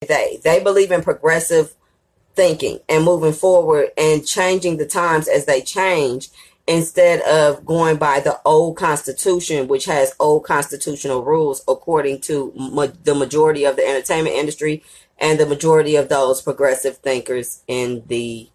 they. 0.00 0.40
They 0.42 0.62
believe 0.62 0.90
in 0.90 1.02
progressive 1.02 1.74
thinking 2.34 2.80
and 2.88 3.04
moving 3.04 3.32
forward 3.32 3.88
and 3.96 4.26
changing 4.26 4.76
the 4.76 4.86
times 4.86 5.26
as 5.26 5.46
they 5.46 5.62
change 5.62 6.28
instead 6.66 7.20
of 7.22 7.64
going 7.64 7.96
by 7.96 8.20
the 8.20 8.38
old 8.44 8.76
constitution 8.76 9.68
which 9.68 9.86
has 9.86 10.14
old 10.20 10.44
constitutional 10.44 11.24
rules 11.24 11.62
according 11.66 12.20
to 12.20 12.52
ma- 12.56 12.88
the 13.04 13.14
majority 13.14 13.64
of 13.64 13.76
the 13.76 13.86
entertainment 13.86 14.36
industry 14.36 14.82
and 15.18 15.40
the 15.40 15.46
majority 15.46 15.96
of 15.96 16.10
those 16.10 16.42
progressive 16.42 16.98
thinkers 16.98 17.62
in 17.66 18.02
the 18.08 18.48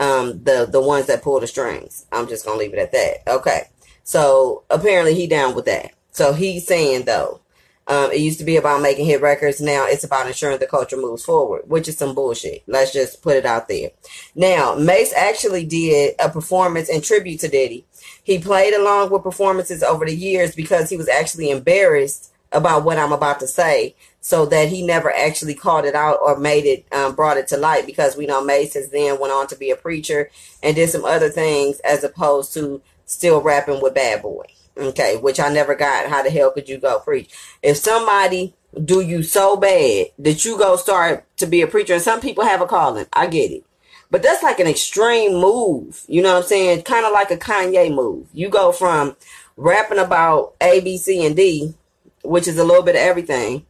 um 0.00 0.42
the 0.42 0.66
the 0.68 0.80
ones 0.80 1.06
that 1.06 1.22
pull 1.22 1.38
the 1.38 1.46
strings. 1.46 2.06
I'm 2.10 2.26
just 2.26 2.44
gonna 2.44 2.58
leave 2.58 2.74
it 2.74 2.80
at 2.80 2.90
that. 2.90 3.18
Okay. 3.28 3.68
So 4.02 4.64
apparently 4.70 5.14
he 5.14 5.28
down 5.28 5.54
with 5.54 5.66
that. 5.66 5.92
So 6.10 6.32
he's 6.32 6.66
saying 6.66 7.04
though 7.04 7.40
um, 7.86 8.10
it 8.10 8.20
used 8.20 8.38
to 8.38 8.44
be 8.44 8.56
about 8.56 8.82
making 8.82 9.06
hit 9.06 9.20
records. 9.20 9.60
Now 9.60 9.86
it's 9.86 10.04
about 10.04 10.26
ensuring 10.26 10.58
the 10.58 10.66
culture 10.66 10.96
moves 10.96 11.24
forward, 11.24 11.62
which 11.66 11.88
is 11.88 11.98
some 11.98 12.14
bullshit. 12.14 12.62
Let's 12.66 12.92
just 12.92 13.22
put 13.22 13.36
it 13.36 13.44
out 13.44 13.68
there. 13.68 13.90
Now, 14.34 14.74
Mase 14.74 15.12
actually 15.12 15.66
did 15.66 16.14
a 16.18 16.30
performance 16.30 16.88
in 16.88 17.02
tribute 17.02 17.40
to 17.40 17.48
Diddy. 17.48 17.86
He 18.22 18.38
played 18.38 18.74
along 18.74 19.10
with 19.10 19.22
performances 19.22 19.82
over 19.82 20.06
the 20.06 20.16
years 20.16 20.54
because 20.54 20.88
he 20.88 20.96
was 20.96 21.08
actually 21.08 21.50
embarrassed 21.50 22.32
about 22.52 22.84
what 22.84 22.98
I'm 22.98 23.12
about 23.12 23.40
to 23.40 23.48
say, 23.48 23.96
so 24.20 24.46
that 24.46 24.68
he 24.68 24.86
never 24.86 25.12
actually 25.12 25.54
called 25.54 25.84
it 25.84 25.96
out 25.96 26.18
or 26.22 26.38
made 26.38 26.64
it, 26.64 26.86
um, 26.92 27.14
brought 27.14 27.36
it 27.36 27.48
to 27.48 27.56
light. 27.56 27.84
Because 27.84 28.16
we 28.16 28.26
know 28.26 28.42
Mase 28.42 28.74
has 28.74 28.90
then 28.90 29.18
went 29.18 29.32
on 29.32 29.48
to 29.48 29.56
be 29.56 29.70
a 29.70 29.76
preacher 29.76 30.30
and 30.62 30.76
did 30.76 30.88
some 30.88 31.04
other 31.04 31.28
things 31.28 31.80
as 31.80 32.04
opposed 32.04 32.54
to 32.54 32.80
still 33.06 33.42
rapping 33.42 33.82
with 33.82 33.94
Bad 33.94 34.22
Boy. 34.22 34.44
Okay, 34.76 35.16
which 35.16 35.38
I 35.38 35.50
never 35.50 35.74
got. 35.74 36.08
How 36.08 36.22
the 36.22 36.30
hell 36.30 36.50
could 36.50 36.68
you 36.68 36.78
go 36.78 36.98
preach? 36.98 37.30
If 37.62 37.76
somebody 37.76 38.54
do 38.84 39.00
you 39.00 39.22
so 39.22 39.56
bad 39.56 40.06
that 40.18 40.44
you 40.44 40.58
go 40.58 40.76
start 40.76 41.24
to 41.36 41.46
be 41.46 41.62
a 41.62 41.66
preacher, 41.66 41.94
and 41.94 42.02
some 42.02 42.20
people 42.20 42.44
have 42.44 42.60
a 42.60 42.66
calling, 42.66 43.06
I 43.12 43.28
get 43.28 43.52
it. 43.52 43.64
But 44.10 44.22
that's 44.22 44.42
like 44.42 44.60
an 44.60 44.66
extreme 44.66 45.34
move. 45.34 46.04
You 46.08 46.22
know 46.22 46.34
what 46.34 46.42
I'm 46.42 46.48
saying? 46.48 46.82
Kind 46.82 47.06
of 47.06 47.12
like 47.12 47.30
a 47.30 47.36
Kanye 47.36 47.94
move. 47.94 48.28
You 48.32 48.48
go 48.48 48.72
from 48.72 49.16
rapping 49.56 49.98
about 49.98 50.54
A, 50.60 50.80
B, 50.80 50.98
C, 50.98 51.24
and 51.24 51.36
D, 51.36 51.74
which 52.22 52.48
is 52.48 52.58
a 52.58 52.64
little 52.64 52.82
bit 52.82 52.96
of 52.96 53.00
everything, 53.00 53.64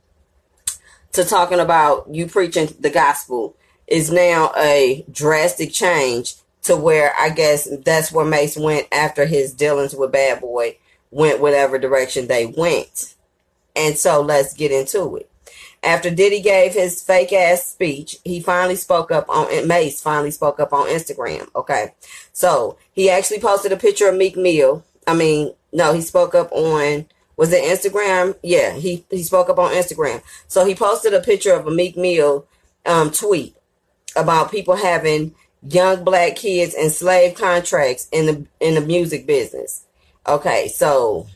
to 1.13 1.25
talking 1.25 1.61
about 1.61 2.09
you 2.11 2.27
preaching 2.27 2.75
the 2.81 2.91
gospel 2.91 3.57
is 3.87 4.11
now 4.11 4.53
a 4.57 5.05
drastic 5.11 5.73
change 5.73 6.35
to 6.63 6.75
where 6.77 7.13
I 7.19 7.29
guess 7.29 7.69
that's 7.85 8.11
where 8.11 8.25
Mase 8.25 8.57
went 8.57 8.89
after 8.91 9.27
his 9.27 9.53
dealings 9.53 9.95
with 9.95 10.13
Bad 10.13 10.41
Boy 10.41 10.79
went 11.15 11.41
whatever 11.41 11.79
direction 11.79 12.27
they 12.27 12.45
went. 12.45 13.15
And 13.77 13.97
so 13.97 14.21
let's 14.21 14.53
get 14.53 14.73
into 14.73 15.17
it. 15.17 15.31
After 15.83 16.11
Diddy 16.11 16.41
gave 16.41 16.73
his 16.73 17.03
fake 17.03 17.33
ass 17.33 17.65
speech, 17.65 18.17
he 18.25 18.41
finally 18.41 18.77
spoke 18.77 19.11
up 19.11 19.29
on 19.29 19.69
Mase 19.69 20.03
finally 20.03 20.31
spoke 20.31 20.59
up 20.59 20.73
on 20.73 20.89
Instagram. 20.89 21.49
Okay. 21.55 21.95
So 22.33 22.79
he 22.93 23.11
actually 23.11 23.41
posted 23.41 23.71
a 23.71 23.77
picture 23.77 24.09
of 24.09 24.17
Meek 24.17 24.37
Mill. 24.37 24.83
I 25.07 25.15
mean, 25.15 25.55
no, 25.73 25.93
he 25.93 26.01
spoke 26.01 26.35
up 26.35 26.51
on 26.53 27.07
was 27.37 27.53
it 27.53 27.65
Instagram? 27.65 28.37
Yeah, 28.43 28.73
he, 28.75 29.05
he 29.11 29.23
spoke 29.25 29.49
up 29.49 29.59
on 29.59 29.73
Instagram. 29.73 30.23
So 30.47 30.65
he 30.65 30.75
posted 30.75 31.15
a 31.15 31.21
picture 31.21 31.53
of 31.53 31.67
a 31.67 31.71
Meek 31.71 31.97
Mill 31.97 32.47
um, 32.87 33.11
tweet 33.11 33.57
about 34.17 34.53
people 34.53 34.77
having 34.77 35.35
young 35.69 36.05
black 36.05 36.37
kids 36.37 36.75
and 36.75 36.93
slave 36.93 37.35
contracts 37.35 38.09
in 38.13 38.27
the 38.27 38.47
in 38.61 38.75
the 38.75 38.81
music 38.81 39.27
business. 39.27 39.85
Okay, 40.27 40.69
so 40.69 41.27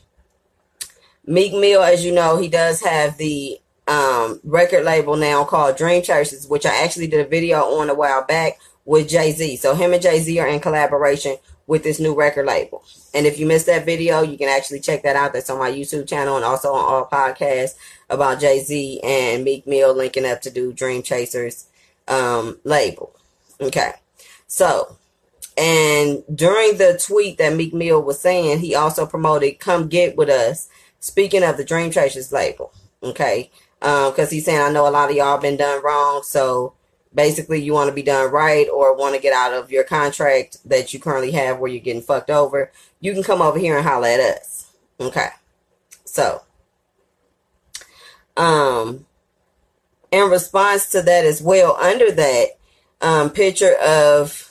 Meek 1.25 1.53
Mill, 1.53 1.83
as 1.83 2.03
you 2.03 2.11
know, 2.11 2.37
he 2.37 2.47
does 2.47 2.81
have 2.81 3.17
the 3.17 3.59
um, 3.87 4.39
record 4.43 4.83
label 4.83 5.15
now 5.15 5.43
called 5.43 5.77
Dream 5.77 6.01
Chasers, 6.01 6.47
which 6.47 6.65
I 6.65 6.83
actually 6.83 7.07
did 7.07 7.25
a 7.25 7.29
video 7.29 7.59
on 7.59 7.89
a 7.89 7.93
while 7.93 8.23
back 8.23 8.59
with 8.85 9.09
Jay 9.09 9.31
Z. 9.31 9.57
So 9.57 9.75
him 9.75 9.93
and 9.93 10.01
Jay 10.01 10.19
Z 10.19 10.39
are 10.39 10.47
in 10.47 10.59
collaboration 10.59 11.37
with 11.67 11.83
this 11.83 11.99
new 11.99 12.15
record 12.15 12.47
label. 12.47 12.83
And 13.13 13.27
if 13.27 13.37
you 13.37 13.45
missed 13.45 13.67
that 13.67 13.85
video, 13.85 14.23
you 14.23 14.39
can 14.39 14.49
actually 14.49 14.79
check 14.79 15.03
that 15.03 15.15
out. 15.15 15.33
That's 15.33 15.51
on 15.51 15.59
my 15.59 15.71
YouTube 15.71 16.07
channel 16.07 16.35
and 16.35 16.43
also 16.43 16.73
on 16.73 16.83
all 16.83 17.05
podcasts 17.05 17.75
about 18.09 18.39
Jay 18.39 18.59
Z 18.59 18.99
and 19.03 19.43
Meek 19.43 19.67
Mill 19.67 19.95
linking 19.95 20.25
up 20.25 20.41
to 20.41 20.49
do 20.49 20.73
Dream 20.73 21.03
Chasers 21.03 21.67
um, 22.07 22.59
label. 22.63 23.15
Okay, 23.61 23.91
so 24.47 24.97
and 25.59 26.23
during 26.33 26.77
the 26.77 26.97
tweet 27.05 27.37
that 27.37 27.53
Meek 27.53 27.73
Mill 27.73 28.01
was 28.01 28.19
saying, 28.19 28.59
he 28.59 28.75
also 28.75 29.05
promoted 29.05 29.59
"Come 29.59 29.89
Get 29.89 30.15
with 30.15 30.29
Us." 30.29 30.69
Speaking 31.01 31.43
of 31.43 31.57
the 31.57 31.65
Dream 31.65 31.91
Chasers 31.91 32.31
label, 32.31 32.71
okay, 33.03 33.51
because 33.79 34.19
um, 34.19 34.27
he's 34.29 34.45
saying 34.45 34.61
I 34.61 34.71
know 34.71 34.87
a 34.87 34.89
lot 34.89 35.09
of 35.09 35.15
y'all 35.15 35.37
been 35.37 35.57
done 35.57 35.83
wrong, 35.83 36.23
so 36.23 36.73
basically 37.13 37.61
you 37.61 37.73
want 37.73 37.89
to 37.89 37.95
be 37.95 38.03
done 38.03 38.31
right 38.31 38.67
or 38.69 38.95
want 38.95 39.15
to 39.15 39.21
get 39.21 39.33
out 39.33 39.53
of 39.53 39.71
your 39.71 39.83
contract 39.83 40.57
that 40.65 40.93
you 40.93 40.99
currently 40.99 41.31
have 41.31 41.59
where 41.59 41.69
you're 41.71 41.81
getting 41.81 42.01
fucked 42.01 42.29
over, 42.29 42.71
you 42.99 43.13
can 43.13 43.23
come 43.23 43.41
over 43.41 43.59
here 43.59 43.77
and 43.77 43.85
holler 43.85 44.07
at 44.07 44.19
us. 44.19 44.71
Okay. 44.99 45.29
So, 46.05 46.41
um, 48.37 49.05
in 50.11 50.29
response 50.29 50.89
to 50.91 51.01
that 51.01 51.25
as 51.25 51.41
well, 51.41 51.75
under 51.75 52.11
that 52.11 52.47
um, 53.01 53.29
picture 53.29 53.75
of 53.75 54.48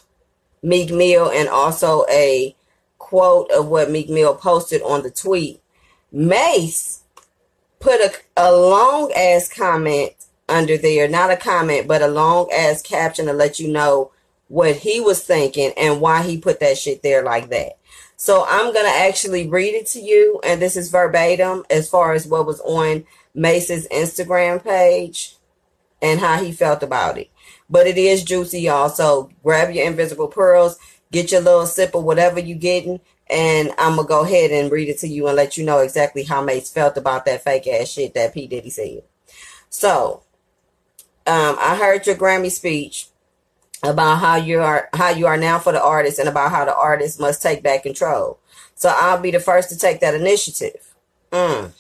Meek 0.63 0.91
Mill 0.91 1.31
and 1.31 1.49
also 1.49 2.05
a 2.11 2.55
quote 2.99 3.51
of 3.51 3.69
what 3.69 3.91
Meek 3.91 4.09
Mill 4.09 4.35
posted 4.35 4.83
on 4.83 5.03
the 5.03 5.11
tweet. 5.11 5.61
Mase 6.11 7.03
put 7.81 8.01
a, 8.01 8.13
a 8.37 8.53
long 8.53 9.13
ass 9.13 9.49
comment 9.49 10.13
under 10.49 10.77
there, 10.77 11.09
not 11.09 11.31
a 11.31 11.37
comment, 11.37 11.87
but 11.87 12.03
a 12.03 12.09
long 12.09 12.51
ass 12.53 12.83
caption 12.83 13.27
to 13.27 13.33
let 13.33 13.61
you 13.61 13.71
know 13.71 14.11
what 14.49 14.77
he 14.77 15.01
was 15.01 15.23
thinking 15.23 15.73
and 15.77 16.01
why 16.01 16.23
he 16.23 16.39
put 16.39 16.61
that 16.61 16.79
shit 16.79 17.03
there 17.03 17.23
like 17.23 17.51
that. 17.51 17.79
So 18.17 18.45
I'm 18.49 18.73
going 18.73 18.87
to 18.87 18.99
actually 19.07 19.49
read 19.49 19.75
it 19.75 19.87
to 19.89 20.01
you. 20.01 20.41
And 20.45 20.61
this 20.61 20.77
is 20.77 20.91
verbatim 20.91 21.65
as 21.71 21.89
far 21.89 22.15
as 22.15 22.27
what 22.27 22.47
was 22.47 22.61
on 22.61 23.05
Mase's 23.35 23.87
Instagram 23.89 24.63
page 24.63 25.37
and 26.03 26.19
how 26.19 26.43
he 26.43 26.51
felt 26.51 26.83
about 26.83 27.19
it 27.19 27.31
but 27.71 27.87
it 27.87 27.99
is 27.99 28.23
juicy, 28.25 28.63
y'all. 28.63 28.89
So 28.89 29.31
grab 29.43 29.75
your 29.75 29.87
invisible 29.87 30.29
pearls, 30.29 30.79
get 31.13 31.33
your 31.33 31.41
little 31.41 31.67
sip 31.67 31.95
of 31.95 32.05
whatever 32.05 32.41
you 32.41 32.55
getting, 32.55 33.01
and 33.31 33.73
I'm 33.79 33.97
gonna 33.97 34.09
go 34.09 34.23
ahead 34.23 34.51
and 34.51 34.71
read 34.71 34.89
it 34.89 34.99
to 35.01 35.09
you 35.09 35.27
and 35.27 35.37
let 35.37 35.57
you 35.57 35.65
know 35.65 35.79
exactly 35.79 36.25
how 36.25 36.43
Mase 36.43 36.71
felt 36.71 36.97
about 36.97 37.25
that 37.27 37.45
fake 37.45 37.67
ass 37.67 37.89
shit 37.89 38.15
that 38.15 38.35
P 38.35 38.47
Diddy 38.47 38.71
said. 38.71 39.03
So, 39.71 40.23
um, 41.27 41.57
I 41.61 41.77
heard 41.77 42.07
your 42.07 42.17
Grammy 42.17 42.51
speech 42.51 43.09
about 43.83 44.17
how 44.17 44.37
you 44.37 44.61
are 44.61 44.89
how 44.95 45.11
you 45.11 45.27
are 45.27 45.37
now 45.37 45.59
for 45.59 45.73
the 45.73 45.83
artist 45.83 46.19
and 46.19 46.29
about 46.29 46.51
how 46.51 46.65
the 46.65 46.75
artist 46.75 47.21
must 47.21 47.43
take 47.43 47.63
back 47.63 47.83
control. 47.83 48.39
So 48.75 48.93
I'll 48.95 49.21
be 49.21 49.31
the 49.31 49.41
first 49.41 49.69
to 49.71 49.79
take 49.79 50.01
that 50.01 50.15
initiative. 50.15 50.95
Mm. 51.33 51.73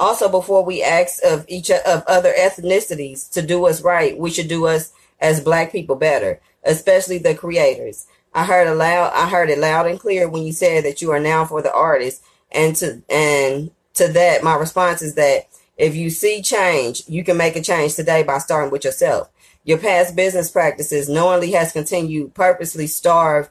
Also, 0.00 0.30
before 0.30 0.64
we 0.64 0.82
ask 0.82 1.22
of 1.22 1.44
each 1.46 1.70
of 1.70 2.02
other 2.06 2.32
ethnicities 2.32 3.30
to 3.30 3.42
do 3.42 3.66
us 3.66 3.82
right, 3.82 4.18
we 4.18 4.30
should 4.30 4.48
do 4.48 4.66
us 4.66 4.94
as 5.20 5.42
black 5.42 5.70
people 5.70 5.94
better, 5.94 6.40
especially 6.64 7.18
the 7.18 7.34
creators. 7.34 8.06
I 8.32 8.46
heard 8.46 8.66
a 8.66 8.74
loud, 8.74 9.12
I 9.14 9.28
heard 9.28 9.50
it 9.50 9.58
loud 9.58 9.86
and 9.86 10.00
clear 10.00 10.26
when 10.26 10.42
you 10.42 10.54
said 10.54 10.86
that 10.86 11.02
you 11.02 11.10
are 11.10 11.20
now 11.20 11.44
for 11.44 11.60
the 11.60 11.72
artists, 11.72 12.24
and 12.50 12.74
to 12.76 13.02
and 13.10 13.72
to 13.94 14.08
that, 14.08 14.42
my 14.42 14.54
response 14.54 15.02
is 15.02 15.16
that 15.16 15.48
if 15.76 15.94
you 15.94 16.08
see 16.08 16.40
change, 16.40 17.02
you 17.06 17.22
can 17.22 17.36
make 17.36 17.56
a 17.56 17.62
change 17.62 17.94
today 17.94 18.22
by 18.22 18.38
starting 18.38 18.70
with 18.70 18.84
yourself. 18.84 19.28
Your 19.64 19.76
past 19.76 20.16
business 20.16 20.50
practices 20.50 21.10
knowingly 21.10 21.52
has 21.52 21.72
continued 21.72 22.32
purposely 22.32 22.86
starve. 22.86 23.50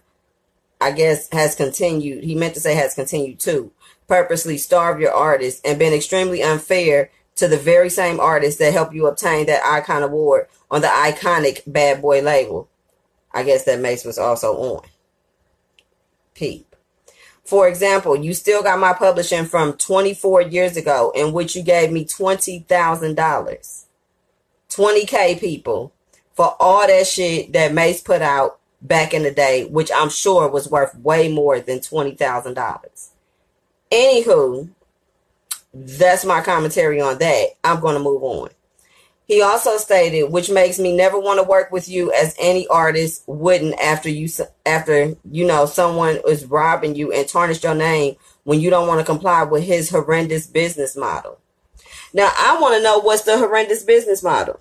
I 0.82 0.94
guess 0.94 1.30
has 1.32 1.54
continued. 1.54 2.24
He 2.24 2.34
meant 2.34 2.56
to 2.56 2.60
say 2.60 2.74
has 2.74 2.96
continued 2.96 3.40
too 3.40 3.72
purposely 4.10 4.58
starve 4.58 5.00
your 5.00 5.14
artist 5.14 5.62
and 5.64 5.80
been 5.80 5.94
extremely 5.94 6.44
unfair 6.44 7.12
to 7.36 7.48
the 7.48 7.58
very 7.58 7.90
same 7.90 8.20
artists 8.20 8.60
that 8.60 8.74
helped 8.74 8.94
you 8.94 9.08
obtain 9.08 9.46
that 9.46 9.64
icon 9.64 10.04
award 10.04 10.48
on 10.70 10.82
the 10.82 10.88
iconic 10.88 11.62
bad 11.66 12.02
boy 12.02 12.22
label. 12.22 12.68
I 13.32 13.44
guess 13.44 13.64
that 13.64 13.80
Mase 13.80 14.04
was 14.04 14.18
also 14.18 14.54
on. 14.56 14.86
Peep. 16.34 16.76
For 17.46 17.68
example, 17.68 18.16
you 18.16 18.34
still 18.34 18.64
got 18.64 18.80
my 18.80 18.94
publishing 18.94 19.46
from 19.46 19.74
24 19.74 20.42
years 20.42 20.76
ago 20.76 21.12
in 21.16 21.32
which 21.32 21.56
you 21.56 21.64
gave 21.64 21.92
me 21.92 22.06
$20,000. 22.06 23.86
20K 24.70 25.40
people 25.40 25.94
for 26.34 26.56
all 26.60 26.86
that 26.88 27.08
shit 27.08 27.54
that 27.54 27.74
Mase 27.74 28.02
put 28.02 28.22
out 28.22 28.60
back 28.82 29.14
in 29.14 29.24
the 29.24 29.32
day, 29.32 29.66
which 29.66 29.92
I'm 29.96 30.10
sure 30.10 30.50
was 30.50 30.70
worth 30.70 30.96
way 30.96 31.32
more 31.32 31.60
than 31.60 31.80
$20,000. 31.80 33.10
Anywho, 33.92 34.70
that's 35.74 36.26
my 36.26 36.42
commentary 36.42 37.02
on 37.02 37.18
that. 37.20 37.48
I'm 37.64 37.80
going 37.80 37.96
to 37.96 38.04
move 38.04 38.24
on. 38.24 38.50
He 39.30 39.44
also 39.44 39.78
stated, 39.78 40.32
which 40.32 40.50
makes 40.50 40.80
me 40.80 40.96
never 40.96 41.20
want 41.20 41.40
to 41.40 41.48
work 41.48 41.72
with 41.72 41.88
you 41.88 42.12
as 42.12 42.36
any 42.40 42.66
artist 42.68 43.24
wouldn't 43.28 43.80
after 43.80 44.10
you 44.10 44.28
after 44.66 45.14
you 45.30 45.46
know 45.46 45.68
someone 45.68 46.20
is 46.28 46.46
robbing 46.46 46.96
you 46.96 47.12
and 47.12 47.28
tarnish 47.28 47.64
your 47.64 47.76
name 47.76 48.16
when 48.44 48.60
you 48.60 48.72
don't 48.72 48.88
want 48.88 49.00
to 49.00 49.06
comply 49.06 49.44
with 49.44 49.64
his 49.64 49.92
horrendous 49.92 50.48
business 50.48 50.98
model. 50.98 51.38
Now 52.12 52.32
I 52.40 52.58
want 52.60 52.78
to 52.78 52.82
know 52.82 52.98
what's 52.98 53.22
the 53.22 53.38
horrendous 53.38 53.84
business 53.84 54.24
model. 54.24 54.60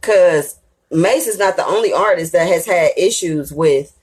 Cause 0.00 0.58
Mase 0.90 1.28
is 1.28 1.38
not 1.38 1.54
the 1.54 1.64
only 1.64 1.92
artist 1.92 2.32
that 2.32 2.48
has 2.48 2.66
had 2.66 2.90
issues 2.96 3.52
with 3.52 3.96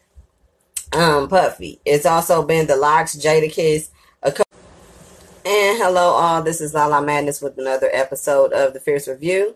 um 0.93 1.27
Puffy. 1.27 1.79
It's 1.85 2.05
also 2.05 2.43
been 2.43 2.67
the 2.67 2.75
LOX, 2.75 3.15
Jadakiss, 3.15 3.89
a 4.23 4.31
co- 4.31 4.43
and 5.45 5.77
hello 5.77 6.11
all. 6.11 6.41
This 6.43 6.61
is 6.61 6.73
Lala 6.73 7.01
Madness 7.01 7.41
with 7.41 7.57
another 7.57 7.89
episode 7.91 8.53
of 8.53 8.73
the 8.73 8.79
Fierce 8.79 9.07
Review. 9.07 9.55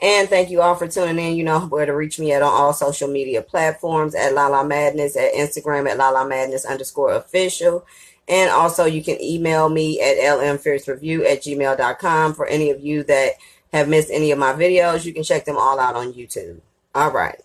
And 0.00 0.28
thank 0.28 0.50
you 0.50 0.60
all 0.62 0.74
for 0.74 0.88
tuning 0.88 1.24
in. 1.24 1.36
You 1.36 1.44
know 1.44 1.60
where 1.68 1.86
to 1.86 1.94
reach 1.94 2.18
me 2.18 2.32
at 2.32 2.42
on 2.42 2.52
all 2.52 2.72
social 2.72 3.08
media 3.08 3.42
platforms 3.42 4.14
at 4.14 4.34
Lala 4.34 4.66
Madness, 4.66 5.16
at 5.16 5.34
Instagram 5.34 5.88
at 5.88 5.98
Lala 5.98 6.26
Madness 6.26 6.64
underscore 6.64 7.14
official. 7.14 7.86
And 8.28 8.50
also 8.50 8.84
you 8.84 9.02
can 9.02 9.20
email 9.20 9.68
me 9.68 10.00
at 10.00 10.16
lmfiercereview 10.16 11.30
at 11.30 11.42
gmail.com 11.42 12.34
for 12.34 12.46
any 12.46 12.70
of 12.70 12.80
you 12.80 13.02
that 13.04 13.32
have 13.72 13.88
missed 13.88 14.10
any 14.10 14.30
of 14.30 14.38
my 14.38 14.52
videos. 14.52 15.04
You 15.04 15.12
can 15.12 15.22
check 15.22 15.44
them 15.44 15.56
all 15.56 15.78
out 15.78 15.96
on 15.96 16.12
YouTube. 16.12 16.60
All 16.94 17.10
right. 17.10 17.40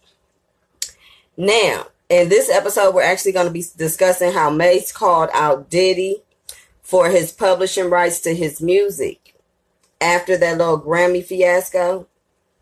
Now, 1.36 1.88
in 2.10 2.30
this 2.30 2.50
episode, 2.50 2.94
we're 2.94 3.04
actually 3.04 3.34
going 3.34 3.48
to 3.48 3.54
be 3.54 3.66
discussing 3.76 4.32
how 4.32 4.50
Mase 4.50 4.92
called 4.92 5.30
out 5.34 5.70
Diddy 5.70 6.24
for 6.82 7.10
his 7.10 7.32
publishing 7.32 7.90
rights 7.90 8.22
to 8.22 8.34
his 8.34 8.62
music 8.62 9.36
after 10.00 10.38
that 10.38 10.58
little 10.58 10.80
Grammy 10.80 11.24
fiasco. 11.24 12.08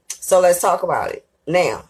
So 0.09 0.39
let's 0.39 0.61
talk 0.61 0.81
about 0.81 1.11
it. 1.11 1.25
Now, 1.47 1.85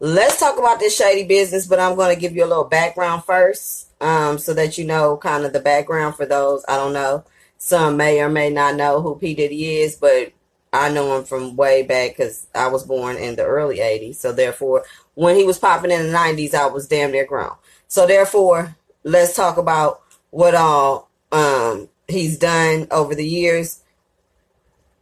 let's 0.00 0.40
talk 0.40 0.58
about 0.58 0.80
this 0.80 0.96
shady 0.96 1.24
business, 1.24 1.66
but 1.66 1.78
I'm 1.78 1.96
going 1.96 2.14
to 2.14 2.20
give 2.20 2.34
you 2.34 2.44
a 2.44 2.46
little 2.46 2.64
background 2.64 3.24
first 3.24 3.90
um, 4.00 4.38
so 4.38 4.54
that 4.54 4.78
you 4.78 4.86
know 4.86 5.18
kind 5.18 5.44
of 5.44 5.52
the 5.52 5.60
background 5.60 6.16
for 6.16 6.24
those. 6.24 6.64
I 6.68 6.76
don't 6.76 6.94
know. 6.94 7.24
Some 7.58 7.98
may 7.98 8.20
or 8.20 8.30
may 8.30 8.48
not 8.48 8.76
know 8.76 9.02
who 9.02 9.16
P. 9.16 9.34
Diddy 9.34 9.76
is, 9.76 9.96
but 9.96 10.32
I 10.72 10.90
know 10.90 11.16
him 11.16 11.24
from 11.24 11.56
way 11.56 11.82
back 11.82 12.16
because 12.16 12.46
I 12.54 12.68
was 12.68 12.84
born 12.84 13.16
in 13.16 13.36
the 13.36 13.44
early 13.44 13.78
80s. 13.78 14.16
So 14.16 14.32
therefore, 14.32 14.84
when 15.14 15.36
he 15.36 15.44
was 15.44 15.58
popping 15.58 15.90
in 15.90 16.06
the 16.06 16.12
90s, 16.12 16.54
I 16.54 16.66
was 16.66 16.88
damn 16.88 17.12
near 17.12 17.26
grown. 17.26 17.52
So 17.88 18.06
therefore, 18.06 18.76
let's 19.04 19.36
talk 19.36 19.58
about 19.58 20.02
what 20.30 20.54
all 20.54 21.10
um, 21.30 21.88
he's 22.08 22.38
done 22.38 22.86
over 22.90 23.14
the 23.14 23.26
years 23.26 23.82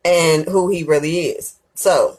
and 0.04 0.44
who 0.46 0.68
he 0.70 0.82
really 0.82 1.20
is. 1.20 1.56
So, 1.74 2.18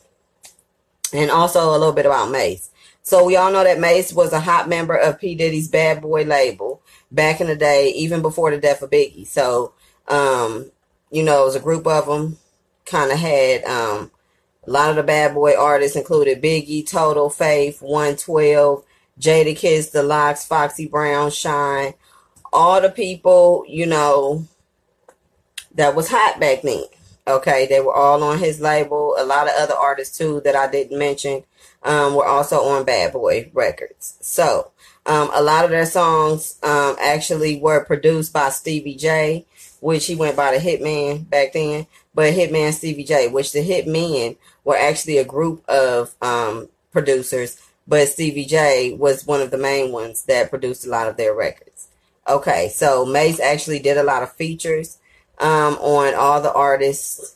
and 1.13 1.29
also 1.29 1.69
a 1.69 1.77
little 1.77 1.91
bit 1.91 2.05
about 2.05 2.31
Mase. 2.31 2.69
So 3.03 3.25
we 3.25 3.35
all 3.35 3.51
know 3.51 3.63
that 3.63 3.79
Mase 3.79 4.13
was 4.13 4.31
a 4.31 4.39
hot 4.39 4.69
member 4.69 4.95
of 4.95 5.19
P. 5.19 5.35
Diddy's 5.35 5.67
Bad 5.67 6.01
Boy 6.01 6.23
label 6.23 6.81
back 7.11 7.41
in 7.41 7.47
the 7.47 7.55
day, 7.55 7.89
even 7.89 8.21
before 8.21 8.51
the 8.51 8.57
death 8.57 8.81
of 8.81 8.91
Biggie. 8.91 9.25
So, 9.25 9.73
um, 10.07 10.71
you 11.09 11.23
know, 11.23 11.41
it 11.41 11.45
was 11.45 11.55
a 11.55 11.59
group 11.59 11.85
of 11.87 12.05
them. 12.05 12.37
Kind 12.91 13.09
of 13.09 13.17
had 13.17 13.63
um, 13.63 14.11
a 14.67 14.69
lot 14.69 14.89
of 14.89 14.97
the 14.97 15.03
Bad 15.03 15.33
Boy 15.33 15.57
artists 15.57 15.95
included 15.95 16.41
Biggie, 16.41 16.85
Total, 16.85 17.29
Faith, 17.29 17.81
112, 17.81 18.83
Jadakiss, 19.17 19.91
The 19.91 20.03
LOX, 20.03 20.45
Foxy 20.45 20.87
Brown, 20.87 21.31
Shyne, 21.31 21.93
All 22.51 22.81
the 22.81 22.89
people, 22.89 23.63
you 23.65 23.85
know, 23.85 24.45
that 25.73 25.95
was 25.95 26.09
hot 26.09 26.37
back 26.41 26.63
then. 26.63 26.83
Okay, 27.25 27.65
they 27.65 27.79
were 27.79 27.93
all 27.93 28.21
on 28.23 28.39
his 28.39 28.59
label. 28.59 29.15
A 29.17 29.23
lot 29.23 29.47
of 29.47 29.53
other 29.57 29.75
artists 29.75 30.17
too 30.17 30.41
that 30.43 30.57
I 30.57 30.69
didn't 30.69 30.99
mention 30.99 31.43
um, 31.83 32.13
were 32.15 32.25
also 32.25 32.57
on 32.57 32.83
Bad 32.83 33.13
Boy 33.13 33.49
Records. 33.53 34.17
So 34.19 34.71
um, 35.05 35.29
a 35.33 35.41
lot 35.41 35.63
of 35.63 35.71
their 35.71 35.85
songs 35.85 36.57
um, 36.61 36.97
actually 37.01 37.57
were 37.57 37.85
produced 37.85 38.33
by 38.33 38.49
Stevie 38.49 38.95
J, 38.95 39.45
which 39.79 40.05
he 40.05 40.15
went 40.15 40.35
by 40.35 40.55
the 40.55 40.63
Hitman 40.63 41.29
back 41.29 41.53
then. 41.53 41.87
But 42.13 42.33
Hitman 42.33 42.73
Stevie 42.73 43.03
J, 43.03 43.27
which 43.27 43.53
the 43.53 43.59
Hitmen 43.59 44.37
were 44.63 44.77
actually 44.77 45.17
a 45.17 45.25
group 45.25 45.67
of 45.67 46.13
um, 46.21 46.69
producers, 46.91 47.61
but 47.87 48.07
Stevie 48.07 48.45
J 48.45 48.93
was 48.93 49.25
one 49.25 49.41
of 49.41 49.51
the 49.51 49.57
main 49.57 49.91
ones 49.91 50.23
that 50.25 50.49
produced 50.49 50.85
a 50.85 50.89
lot 50.89 51.07
of 51.07 51.17
their 51.17 51.33
records. 51.33 51.87
Okay, 52.27 52.69
so 52.69 53.05
Mase 53.05 53.39
actually 53.39 53.79
did 53.79 53.97
a 53.97 54.03
lot 54.03 54.23
of 54.23 54.31
features 54.33 54.99
um, 55.39 55.75
on 55.75 56.13
all 56.13 56.41
the 56.41 56.53
artists 56.53 57.35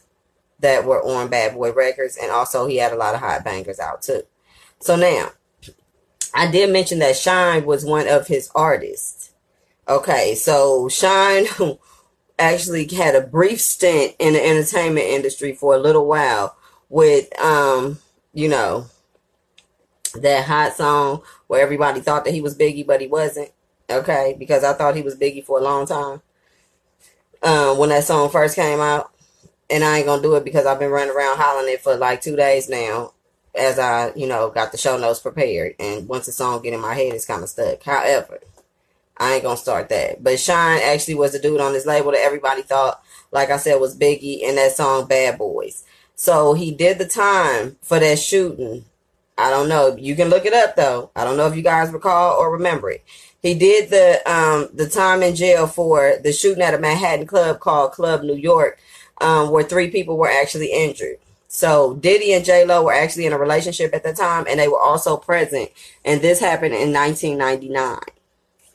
that 0.60 0.86
were 0.86 1.04
on 1.04 1.28
Bad 1.28 1.56
Boy 1.56 1.74
Records, 1.74 2.18
and 2.22 2.32
also 2.32 2.68
he 2.68 2.78
had 2.78 2.94
a 2.94 2.98
lot 2.98 3.16
of 3.16 3.20
hot 3.20 3.44
bangers 3.44 3.80
out 3.80 4.02
too. 4.02 4.24
So 4.80 4.96
now, 4.96 5.32
I 6.34 6.52
did 6.52 6.72
mention 6.72 7.00
that 7.00 7.16
Shyne 7.16 7.66
was 7.66 7.86
one 7.86 8.08
of 8.08 8.28
his 8.28 8.50
artists. 8.54 9.32
Okay, 9.88 10.36
so 10.36 10.88
Shyne 10.88 11.48
actually 12.38 12.88
had 12.88 13.16
a 13.16 13.22
brief 13.22 13.62
stint 13.62 14.16
in 14.20 14.34
the 14.34 14.46
entertainment 14.46 15.06
industry 15.08 15.54
for 15.54 15.76
a 15.76 15.80
little 15.80 16.06
while 16.06 16.56
with, 16.90 17.38
um, 17.40 18.00
you 18.34 18.50
know, 18.50 18.88
that 20.16 20.46
hot 20.46 20.74
song 20.74 21.22
where 21.48 21.62
everybody 21.62 22.02
thought 22.02 22.26
that 22.26 22.34
he 22.34 22.42
was 22.42 22.58
Biggie, 22.58 22.86
but 22.86 23.02
he 23.02 23.08
wasn't. 23.08 23.52
Okay, 23.90 24.36
because 24.40 24.64
I 24.64 24.74
thought 24.74 24.96
he 24.96 25.04
was 25.04 25.16
Biggie 25.16 25.46
for 25.46 25.60
a 25.60 25.64
long 25.64 25.86
time 25.86 26.22
um, 27.44 27.78
when 27.78 27.90
that 27.90 28.04
song 28.04 28.30
first 28.30 28.56
came 28.56 28.80
out. 28.80 29.12
And 29.70 29.84
I 29.84 29.98
ain't 29.98 30.06
gonna 30.06 30.22
do 30.22 30.36
it 30.36 30.44
because 30.44 30.66
I've 30.66 30.80
been 30.80 30.92
running 30.92 31.16
around 31.16 31.38
hollering 31.38 31.74
it 31.74 31.82
for 31.82 31.96
like 31.96 32.22
two 32.22 32.36
days 32.36 32.70
now 32.70 33.14
as 33.56 33.80
I, 33.80 34.14
you 34.16 34.28
know, 34.28 34.50
got 34.50 34.72
the 34.72 34.78
show 34.78 34.98
notes 34.98 35.20
prepared. 35.20 35.76
And 35.80 36.08
once 36.08 36.28
the 36.28 36.32
song 36.32 36.62
get 36.62 36.74
in 36.74 36.82
my 36.82 36.94
head, 36.94 37.14
it's 37.14 37.26
kind 37.26 37.42
of 37.42 37.50
stuck. 37.50 37.82
However, 37.84 38.40
I 39.18 39.36
ain't 39.36 39.44
gonna 39.44 39.58
start 39.58 39.90
that. 39.90 40.24
But 40.24 40.40
Shyne 40.40 40.82
actually 40.84 41.16
was 41.16 41.32
the 41.32 41.40
dude 41.40 41.62
on 41.62 41.74
this 41.74 41.86
label 41.86 42.12
that 42.12 42.22
everybody 42.22 42.62
thought, 42.62 43.02
like 43.32 43.50
I 43.50 43.58
said, 43.58 43.80
was 43.80 43.98
Biggie 43.98 44.42
in 44.42 44.56
that 44.56 44.74
song 44.74 45.08
Bad 45.08 45.38
Boys. 45.38 45.84
So 46.16 46.54
he 46.54 46.72
did 46.72 46.98
the 46.98 47.08
time 47.08 47.78
for 47.82 48.00
that 48.00 48.20
shooting. 48.20 48.86
I 49.38 49.50
don't 49.50 49.68
know. 49.68 49.96
You 49.98 50.16
can 50.16 50.30
look 50.30 50.46
it 50.46 50.54
up 50.54 50.76
though. 50.76 51.12
I 51.16 51.24
don't 51.24 51.38
know 51.38 51.48
if 51.48 51.56
you 51.56 51.62
guys 51.62 51.92
recall 51.92 52.40
or 52.40 52.52
remember 52.52 52.90
it. 52.90 53.04
He 53.42 53.54
did 53.54 53.90
the 53.90 54.22
um, 54.32 54.70
the 54.74 54.90
time 54.90 55.22
in 55.22 55.36
jail 55.36 55.68
for 55.68 56.18
the 56.24 56.32
shooting 56.32 56.64
at 56.64 56.74
a 56.74 56.80
Manhattan 56.80 57.28
club 57.28 57.60
called 57.60 57.92
Club 57.92 58.24
New 58.24 58.36
York, 58.36 58.80
um, 59.22 59.52
where 59.52 59.64
three 59.64 59.92
people 59.92 60.18
were 60.18 60.32
actually 60.32 60.72
injured. 60.72 61.18
So 61.48 61.94
Diddy 61.96 62.34
and 62.34 62.44
J 62.44 62.66
Lo 62.66 62.84
were 62.84 62.94
actually 62.94 63.28
in 63.28 63.34
a 63.34 63.38
relationship 63.38 63.94
at 63.94 64.04
the 64.04 64.14
time, 64.14 64.46
and 64.50 64.60
they 64.60 64.68
were 64.68 64.80
also 64.80 65.16
present. 65.16 65.70
And 66.04 66.22
this 66.22 66.40
happened 66.40 66.74
in 66.74 66.92
1999. 66.92 68.00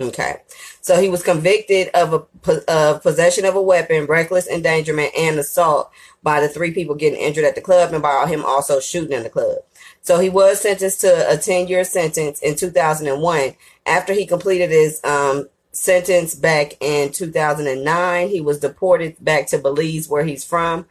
Okay, 0.00 0.36
so 0.80 0.98
he 0.98 1.10
was 1.10 1.22
convicted 1.22 1.88
of 1.88 2.14
a 2.14 2.62
of 2.70 3.02
possession 3.02 3.44
of 3.44 3.54
a 3.54 3.60
weapon, 3.60 4.06
reckless 4.06 4.48
endangerment, 4.48 5.12
and 5.16 5.38
assault 5.38 5.90
by 6.22 6.40
the 6.40 6.48
three 6.48 6.72
people 6.72 6.94
getting 6.94 7.20
injured 7.20 7.44
at 7.44 7.54
the 7.54 7.60
club, 7.60 7.92
and 7.92 8.02
by 8.02 8.26
him 8.26 8.42
also 8.44 8.80
shooting 8.80 9.12
in 9.12 9.24
the 9.24 9.30
club. 9.30 9.58
So 10.02 10.18
he 10.18 10.30
was 10.30 10.60
sentenced 10.60 11.02
to 11.02 11.30
a 11.30 11.36
10 11.36 11.68
year 11.68 11.84
sentence 11.84 12.40
in 12.40 12.56
2001. 12.56 13.54
After 13.84 14.14
he 14.14 14.26
completed 14.26 14.70
his 14.70 15.02
um, 15.04 15.48
sentence 15.72 16.34
back 16.34 16.74
in 16.80 17.12
2009, 17.12 18.28
he 18.28 18.40
was 18.40 18.58
deported 18.58 19.16
back 19.20 19.48
to 19.48 19.58
Belize, 19.58 20.08
where 20.08 20.24
he's 20.24 20.44
from. 20.44 20.86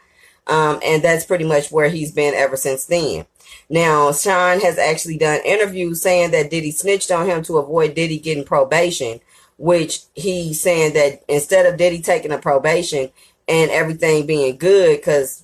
Um, 0.48 0.80
and 0.84 1.04
that's 1.04 1.26
pretty 1.26 1.46
much 1.46 1.72
where 1.72 1.90
he's 1.90 2.12
been 2.12 2.34
ever 2.34 2.56
since 2.56 2.86
then. 2.86 3.26
Now, 3.70 4.12
Shyne 4.12 4.62
has 4.62 4.78
actually 4.78 5.18
done 5.18 5.42
interviews 5.46 6.02
saying 6.02 6.32
that 6.32 6.50
Diddy 6.50 6.72
snitched 6.72 7.12
on 7.12 7.28
him 7.28 7.44
to 7.44 7.58
avoid 7.58 7.96
Diddy 7.96 8.20
getting 8.20 8.44
probation, 8.44 9.20
which 9.58 10.02
he's 10.16 10.62
saying 10.62 10.94
that 10.94 11.24
instead 11.28 11.66
of 11.66 11.78
Diddy 11.78 12.02
taking 12.02 12.32
a 12.32 12.38
probation 12.38 13.12
and 13.48 13.72
everything 13.72 14.26
being 14.26 14.58
good, 14.58 14.98
because 14.98 15.44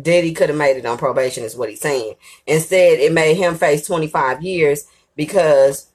Diddy 0.00 0.32
could 0.34 0.48
have 0.48 0.58
made 0.58 0.76
it 0.76 0.86
on 0.86 0.98
probation, 0.98 1.44
is 1.44 1.56
what 1.56 1.70
he's 1.70 1.80
saying. 1.80 2.14
Instead, 2.46 2.98
it 2.98 3.12
made 3.12 3.34
him 3.34 3.54
face 3.54 3.86
25 3.86 4.42
years 4.42 4.86
because 5.16 5.88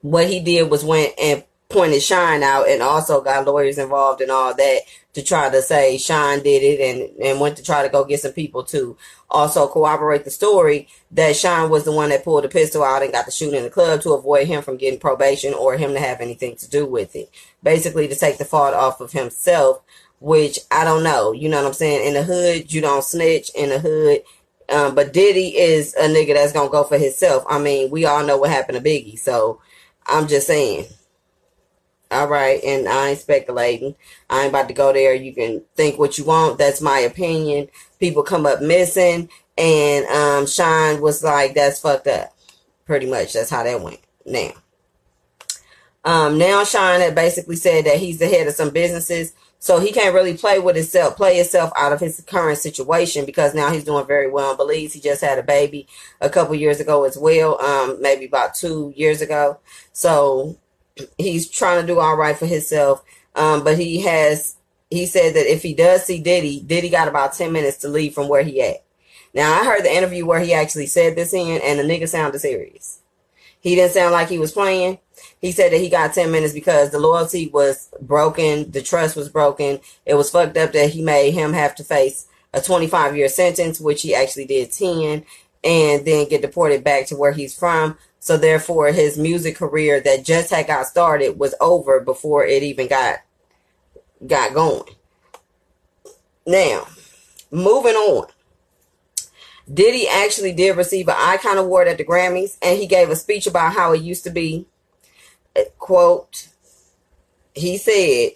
what 0.00 0.28
he 0.28 0.40
did 0.40 0.70
was 0.70 0.84
went 0.84 1.12
and 1.20 1.44
pointed 1.68 2.02
Shyne 2.02 2.42
out 2.42 2.68
and 2.68 2.82
also 2.82 3.20
got 3.20 3.44
lawyers 3.44 3.78
involved 3.78 4.20
and 4.20 4.30
all 4.30 4.54
that 4.54 4.80
to 5.16 5.22
try 5.22 5.50
to 5.50 5.62
say 5.62 5.98
Shyne 5.98 6.42
did 6.42 6.62
it 6.62 6.80
and, 6.80 7.20
and 7.20 7.40
went 7.40 7.56
to 7.56 7.62
try 7.62 7.82
to 7.82 7.88
go 7.88 8.04
get 8.04 8.20
some 8.20 8.32
people 8.32 8.62
to 8.64 8.96
also 9.30 9.66
corroborate 9.66 10.24
the 10.24 10.30
story 10.30 10.88
that 11.10 11.34
Shyne 11.34 11.70
was 11.70 11.84
the 11.84 11.92
one 11.92 12.10
that 12.10 12.22
pulled 12.22 12.44
the 12.44 12.48
pistol 12.48 12.84
out 12.84 13.02
and 13.02 13.12
got 13.12 13.24
the 13.24 13.32
shooting 13.32 13.56
in 13.56 13.64
the 13.64 13.70
club 13.70 14.02
to 14.02 14.12
avoid 14.12 14.46
him 14.46 14.62
from 14.62 14.76
getting 14.76 15.00
probation 15.00 15.54
or 15.54 15.76
him 15.76 15.92
to 15.94 15.98
have 15.98 16.20
anything 16.20 16.54
to 16.56 16.70
do 16.70 16.86
with 16.86 17.16
it. 17.16 17.30
Basically 17.62 18.06
to 18.06 18.14
take 18.14 18.38
the 18.38 18.44
fault 18.44 18.74
off 18.74 19.00
of 19.00 19.12
himself 19.12 19.82
which 20.18 20.58
I 20.70 20.84
don't 20.84 21.02
know. 21.02 21.32
You 21.32 21.50
know 21.50 21.58
what 21.58 21.66
I'm 21.66 21.72
saying? 21.74 22.08
In 22.08 22.14
the 22.14 22.22
hood, 22.22 22.72
you 22.72 22.80
don't 22.80 23.04
snitch. 23.04 23.50
In 23.50 23.68
the 23.68 23.78
hood, 23.78 24.22
um, 24.70 24.94
but 24.94 25.12
Diddy 25.12 25.56
is 25.56 25.94
a 25.94 26.08
nigga 26.08 26.34
that's 26.34 26.52
gonna 26.52 26.70
go 26.70 26.84
for 26.84 26.98
himself. 26.98 27.44
I 27.48 27.58
mean, 27.58 27.90
we 27.90 28.06
all 28.06 28.24
know 28.24 28.38
what 28.38 28.50
happened 28.50 28.82
to 28.82 28.84
Biggie, 28.84 29.18
so 29.18 29.60
I'm 30.06 30.26
just 30.26 30.46
saying. 30.46 30.86
All 32.16 32.28
right, 32.28 32.62
and 32.64 32.88
I 32.88 33.10
ain't 33.10 33.18
speculating. 33.18 33.94
I 34.30 34.42
ain't 34.42 34.48
about 34.50 34.68
to 34.68 34.74
go 34.74 34.92
there. 34.92 35.14
You 35.14 35.34
can 35.34 35.62
think 35.74 35.98
what 35.98 36.16
you 36.16 36.24
want. 36.24 36.56
That's 36.58 36.80
my 36.80 36.98
opinion. 37.00 37.68
People 38.00 38.22
come 38.22 38.46
up 38.46 38.62
missing, 38.62 39.28
and 39.58 40.06
um, 40.06 40.46
Shyne 40.46 41.00
was 41.02 41.22
like, 41.22 41.54
"That's 41.54 41.80
fucked 41.80 42.06
up." 42.06 42.32
Pretty 42.86 43.06
much, 43.06 43.34
that's 43.34 43.50
how 43.50 43.64
that 43.64 43.82
went. 43.82 44.00
Now, 44.24 44.52
um, 46.04 46.38
now 46.38 46.64
Shyne 46.64 47.00
had 47.00 47.14
basically 47.14 47.56
said 47.56 47.84
that 47.84 47.98
he's 47.98 48.18
the 48.18 48.28
head 48.28 48.46
of 48.46 48.54
some 48.54 48.70
businesses 48.70 49.34
So 49.58 49.80
he 49.80 49.90
can't 49.90 50.14
really 50.14 50.36
play 50.36 50.58
with 50.58 50.76
himself, 50.76 51.16
play 51.16 51.36
himself 51.36 51.72
out 51.76 51.92
of 51.92 52.00
his 52.00 52.22
current 52.26 52.58
situation 52.58 53.24
because 53.24 53.54
now 53.54 53.72
he's 53.72 53.84
doing 53.84 54.06
very 54.06 54.30
well 54.30 54.52
in 54.52 54.56
Belize. 54.56 54.92
He 54.92 55.00
just 55.00 55.22
had 55.22 55.38
a 55.38 55.42
baby 55.42 55.88
a 56.20 56.28
couple 56.30 56.54
years 56.54 56.78
ago 56.78 57.04
as 57.04 57.16
well, 57.16 57.60
um, 57.60 58.00
maybe 58.00 58.26
about 58.26 58.54
two 58.54 58.92
years 58.94 59.20
ago. 59.22 59.58
So 59.92 60.56
he's 61.18 61.48
trying 61.48 61.80
to 61.80 61.86
do 61.86 61.98
all 62.00 62.16
right 62.16 62.36
for 62.36 62.46
himself. 62.46 63.04
Um, 63.34 63.64
but 63.64 63.78
he 63.78 64.00
has, 64.02 64.56
he 64.90 65.06
said 65.06 65.34
that 65.34 65.52
if 65.52 65.62
he 65.62 65.74
does 65.74 66.04
see 66.04 66.20
Diddy, 66.20 66.60
Diddy 66.60 66.88
got 66.88 67.08
about 67.08 67.34
10 67.34 67.52
minutes 67.52 67.78
to 67.78 67.88
leave 67.88 68.14
from 68.14 68.28
where 68.28 68.42
he 68.42 68.62
at. 68.62 68.84
Now 69.34 69.52
I 69.52 69.64
heard 69.64 69.84
the 69.84 69.94
interview 69.94 70.24
where 70.24 70.40
he 70.40 70.54
actually 70.54 70.86
said 70.86 71.14
this 71.14 71.34
in 71.34 71.60
and 71.62 71.78
the 71.78 71.82
nigga 71.82 72.08
sounded 72.08 72.38
serious. 72.38 73.00
He 73.60 73.74
didn't 73.74 73.92
sound 73.92 74.12
like 74.12 74.28
he 74.28 74.38
was 74.38 74.52
playing. 74.52 74.98
He 75.40 75.52
said 75.52 75.72
that 75.72 75.80
he 75.80 75.88
got 75.88 76.14
10 76.14 76.30
minutes 76.30 76.54
because 76.54 76.90
the 76.90 76.98
loyalty 76.98 77.48
was 77.48 77.88
broken, 78.00 78.70
the 78.70 78.82
trust 78.82 79.16
was 79.16 79.28
broken. 79.28 79.80
It 80.04 80.14
was 80.14 80.30
fucked 80.30 80.56
up 80.56 80.72
that 80.72 80.90
he 80.90 81.02
made 81.02 81.32
him 81.32 81.52
have 81.52 81.74
to 81.76 81.84
face 81.84 82.26
a 82.52 82.60
25 82.60 83.16
year 83.16 83.28
sentence, 83.28 83.80
which 83.80 84.02
he 84.02 84.14
actually 84.14 84.46
did 84.46 84.72
10, 84.72 85.24
and 85.64 86.06
then 86.06 86.28
get 86.28 86.42
deported 86.42 86.84
back 86.84 87.06
to 87.06 87.16
where 87.16 87.32
he's 87.32 87.58
from. 87.58 87.98
So 88.26 88.36
therefore, 88.36 88.90
his 88.90 89.16
music 89.16 89.54
career 89.54 90.00
that 90.00 90.24
just 90.24 90.50
had 90.50 90.66
got 90.66 90.88
started 90.88 91.38
was 91.38 91.54
over 91.60 92.00
before 92.00 92.44
it 92.44 92.64
even 92.64 92.88
got 92.88 93.20
got 94.26 94.52
going. 94.52 94.96
Now, 96.44 96.88
moving 97.52 97.94
on. 97.94 98.26
Diddy 99.72 100.08
actually 100.08 100.52
did 100.54 100.76
receive 100.76 101.06
an 101.06 101.14
icon 101.16 101.56
award 101.56 101.86
at 101.86 101.98
the 101.98 102.04
Grammys, 102.04 102.58
and 102.60 102.76
he 102.76 102.88
gave 102.88 103.10
a 103.10 103.14
speech 103.14 103.46
about 103.46 103.74
how 103.74 103.92
it 103.92 104.02
used 104.02 104.24
to 104.24 104.30
be. 104.30 104.66
Quote, 105.78 106.48
he 107.54 107.78
said, 107.78 108.32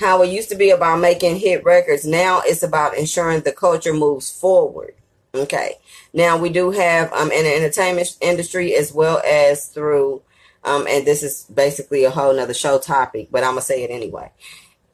how 0.00 0.22
it 0.22 0.30
used 0.30 0.48
to 0.48 0.56
be 0.56 0.70
about 0.70 1.00
making 1.00 1.36
hit 1.36 1.62
records. 1.64 2.06
Now 2.06 2.40
it's 2.46 2.62
about 2.62 2.96
ensuring 2.96 3.42
the 3.42 3.52
culture 3.52 3.92
moves 3.92 4.30
forward. 4.30 4.94
Okay. 5.34 5.78
Now 6.12 6.36
we 6.38 6.50
do 6.50 6.70
have 6.70 7.12
um 7.12 7.32
in 7.32 7.44
the 7.44 7.54
entertainment 7.54 8.16
industry 8.20 8.74
as 8.74 8.92
well 8.92 9.20
as 9.26 9.66
through 9.66 10.22
um 10.62 10.86
and 10.88 11.06
this 11.06 11.22
is 11.22 11.44
basically 11.44 12.04
a 12.04 12.10
whole 12.10 12.32
nother 12.32 12.54
show 12.54 12.78
topic, 12.78 13.28
but 13.30 13.42
I'm 13.42 13.52
gonna 13.52 13.62
say 13.62 13.82
it 13.82 13.90
anyway. 13.90 14.30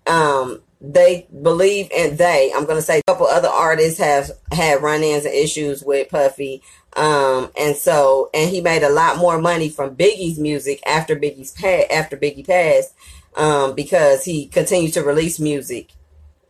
Um 0.07 0.63
they 0.81 1.27
believe 1.43 1.91
and 1.95 2.17
they 2.17 2.51
i'm 2.57 2.67
to 2.67 2.81
say 2.81 3.01
a 3.01 3.03
couple 3.07 3.27
other 3.27 3.49
artists 3.49 3.99
have 4.01 4.31
had 4.51 4.83
run-ins 4.83 5.27
and 5.27 5.35
issues 5.35 5.83
with 5.85 6.09
puffy 6.09 6.63
um 6.97 7.51
and 7.59 7.77
so 7.77 8.31
and 8.33 8.51
he 8.51 8.63
made 8.63 8.83
a 8.83 8.89
lot 8.89 9.19
more 9.19 9.39
money 9.39 9.69
from 9.69 9.95
biggie's 9.95 10.39
music 10.39 10.81
after 10.87 11.15
biggie's 11.15 11.53
pa- 11.53 11.95
after 11.95 12.17
biggie 12.17 12.47
passed 12.47 12.95
um 13.37 13.75
because 13.75 14.25
he 14.25 14.47
continued 14.47 14.95
to 14.95 15.03
release 15.03 15.39
music 15.39 15.93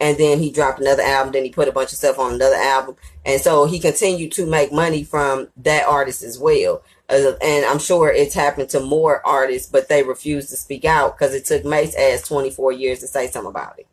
and 0.00 0.16
then 0.19 0.38
he 0.38 0.50
dropped 0.50 0.80
another 0.80 1.02
album 1.02 1.33
then 1.33 1.45
he 1.45 1.50
put 1.50 1.69
a 1.69 1.73
bunch 1.73 1.92
of 1.92 1.99
stuff 1.99 2.19
on 2.19 2.35
another 2.35 2.57
album 2.57 2.97
and 3.25 3.40
so 3.40 3.66
he 3.66 3.78
continued 3.78 4.33
to 4.33 4.47
make 4.47 4.73
money 4.73 5.04
from 5.04 5.49
that 5.57 5.87
artist 5.87 6.23
as 6.23 6.38
well 6.38 6.83
uh, 7.11 7.33
and 7.42 7.64
i'm 7.66 7.78
sure 7.78 8.11
it's 8.11 8.35
happened 8.35 8.69
to 8.69 8.80
more 8.80 9.25
artists 9.26 9.71
but 9.71 9.88
they 9.88 10.02
refused 10.02 10.49
to 10.49 10.57
speak 10.57 10.85
out 10.85 11.16
because 11.16 11.35
it 11.35 11.45
took 11.45 11.64
mase 11.64 11.95
as 11.95 12.26
24 12.26 12.73
years 12.73 13.00
to 13.00 13.07
say 13.07 13.26
something 13.28 13.50
about 13.50 13.78
it 13.78 13.87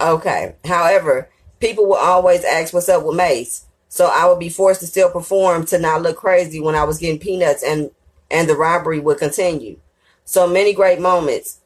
Okay. 0.00 0.54
However, 0.64 1.28
people 1.60 1.86
will 1.86 1.96
always 1.96 2.44
ask 2.44 2.72
what's 2.72 2.88
up 2.88 3.04
with 3.04 3.16
mase 3.16 3.66
So 3.88 4.10
I 4.12 4.26
would 4.26 4.38
be 4.38 4.48
forced 4.48 4.80
to 4.80 4.86
still 4.86 5.10
perform 5.10 5.66
to 5.66 5.78
not 5.78 6.02
look 6.02 6.16
crazy 6.16 6.60
when 6.60 6.74
I 6.74 6.84
was 6.84 6.98
getting 6.98 7.18
peanuts 7.18 7.62
and 7.62 7.90
and 8.30 8.48
the 8.48 8.54
robbery 8.54 9.00
would 9.00 9.18
continue. 9.18 9.78
So 10.24 10.46
many 10.46 10.72
great 10.72 11.00
moments 11.00 11.58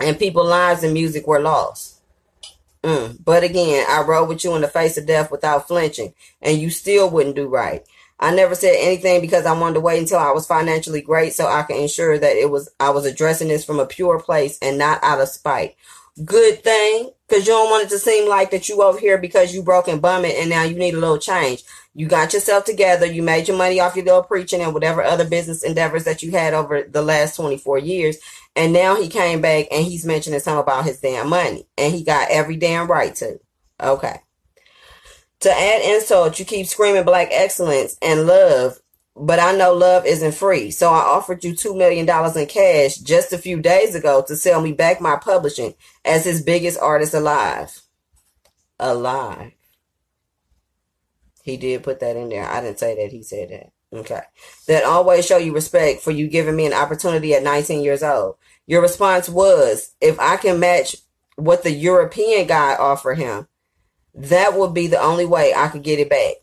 and 0.00 0.18
people's 0.18 0.50
lives 0.50 0.82
and 0.82 0.92
music 0.92 1.26
were 1.26 1.40
lost. 1.40 1.95
Mm. 2.86 3.18
But 3.24 3.42
again, 3.42 3.84
I 3.88 4.02
rode 4.02 4.28
with 4.28 4.44
you 4.44 4.54
in 4.54 4.62
the 4.62 4.68
face 4.68 4.96
of 4.96 5.06
death 5.06 5.32
without 5.32 5.66
flinching, 5.66 6.14
and 6.40 6.56
you 6.58 6.70
still 6.70 7.10
wouldn't 7.10 7.34
do 7.34 7.48
right. 7.48 7.84
I 8.20 8.32
never 8.32 8.54
said 8.54 8.76
anything 8.78 9.20
because 9.20 9.44
I 9.44 9.58
wanted 9.58 9.74
to 9.74 9.80
wait 9.80 9.98
until 9.98 10.18
I 10.18 10.30
was 10.30 10.46
financially 10.46 11.02
great 11.02 11.34
so 11.34 11.48
I 11.48 11.64
could 11.64 11.76
ensure 11.76 12.16
that 12.16 12.36
it 12.36 12.48
was 12.48 12.70
I 12.80 12.90
was 12.90 13.04
addressing 13.04 13.48
this 13.48 13.64
from 13.64 13.80
a 13.80 13.86
pure 13.86 14.20
place 14.20 14.56
and 14.62 14.78
not 14.78 15.02
out 15.02 15.20
of 15.20 15.28
spite 15.28 15.76
good 16.24 16.62
thing 16.62 17.10
because 17.28 17.46
you 17.46 17.52
don't 17.52 17.70
want 17.70 17.84
it 17.84 17.90
to 17.90 17.98
seem 17.98 18.28
like 18.28 18.50
that 18.50 18.68
you 18.68 18.82
over 18.82 18.98
here 18.98 19.18
because 19.18 19.54
you 19.54 19.62
broke 19.62 19.88
and 19.88 20.00
bumming 20.00 20.34
and 20.36 20.48
now 20.48 20.62
you 20.62 20.76
need 20.76 20.94
a 20.94 21.00
little 21.00 21.18
change. 21.18 21.62
You 21.94 22.06
got 22.08 22.32
yourself 22.32 22.64
together. 22.64 23.06
You 23.06 23.22
made 23.22 23.48
your 23.48 23.56
money 23.56 23.80
off 23.80 23.96
your 23.96 24.04
little 24.04 24.22
preaching 24.22 24.60
and 24.60 24.74
whatever 24.74 25.02
other 25.02 25.28
business 25.28 25.62
endeavors 25.62 26.04
that 26.04 26.22
you 26.22 26.30
had 26.30 26.54
over 26.54 26.82
the 26.82 27.02
last 27.02 27.36
24 27.36 27.78
years. 27.78 28.18
And 28.54 28.72
now 28.72 28.96
he 28.96 29.08
came 29.08 29.40
back 29.40 29.66
and 29.70 29.84
he's 29.84 30.06
mentioning 30.06 30.40
something 30.40 30.62
about 30.62 30.84
his 30.84 31.00
damn 31.00 31.28
money 31.28 31.66
and 31.76 31.94
he 31.94 32.02
got 32.02 32.30
every 32.30 32.56
damn 32.56 32.90
right 32.90 33.14
to. 33.16 33.40
Okay. 33.82 34.20
To 35.40 35.50
add 35.50 35.82
insult, 35.82 36.38
you 36.38 36.44
keep 36.44 36.66
screaming 36.66 37.04
black 37.04 37.28
excellence 37.30 37.96
and 38.00 38.26
love 38.26 38.78
but 39.18 39.40
I 39.40 39.52
know 39.56 39.72
love 39.72 40.04
isn't 40.04 40.34
free. 40.34 40.70
So 40.70 40.90
I 40.90 40.98
offered 40.98 41.42
you 41.42 41.54
$2 41.54 41.76
million 41.76 42.08
in 42.08 42.46
cash 42.46 42.96
just 42.96 43.32
a 43.32 43.38
few 43.38 43.60
days 43.60 43.94
ago 43.94 44.22
to 44.28 44.36
sell 44.36 44.60
me 44.60 44.72
back 44.72 45.00
my 45.00 45.16
publishing 45.16 45.74
as 46.04 46.24
his 46.24 46.42
biggest 46.42 46.78
artist 46.78 47.14
alive. 47.14 47.80
Alive. 48.78 49.52
He 51.42 51.56
did 51.56 51.82
put 51.82 52.00
that 52.00 52.16
in 52.16 52.28
there. 52.28 52.46
I 52.46 52.60
didn't 52.60 52.78
say 52.78 52.94
that. 52.96 53.12
He 53.12 53.22
said 53.22 53.48
that. 53.50 53.98
Okay. 53.98 54.20
That 54.66 54.84
always 54.84 55.26
show 55.26 55.38
you 55.38 55.54
respect 55.54 56.02
for 56.02 56.10
you 56.10 56.28
giving 56.28 56.56
me 56.56 56.66
an 56.66 56.74
opportunity 56.74 57.34
at 57.34 57.42
19 57.42 57.82
years 57.82 58.02
old. 58.02 58.36
Your 58.66 58.82
response 58.82 59.28
was, 59.28 59.94
if 60.00 60.18
I 60.20 60.36
can 60.36 60.60
match 60.60 60.96
what 61.36 61.62
the 61.62 61.70
European 61.70 62.46
guy 62.46 62.74
offered 62.74 63.16
him, 63.16 63.46
that 64.14 64.54
would 64.54 64.74
be 64.74 64.88
the 64.88 65.00
only 65.00 65.24
way 65.24 65.54
I 65.54 65.68
could 65.68 65.84
get 65.84 66.00
it 66.00 66.10
back 66.10 66.34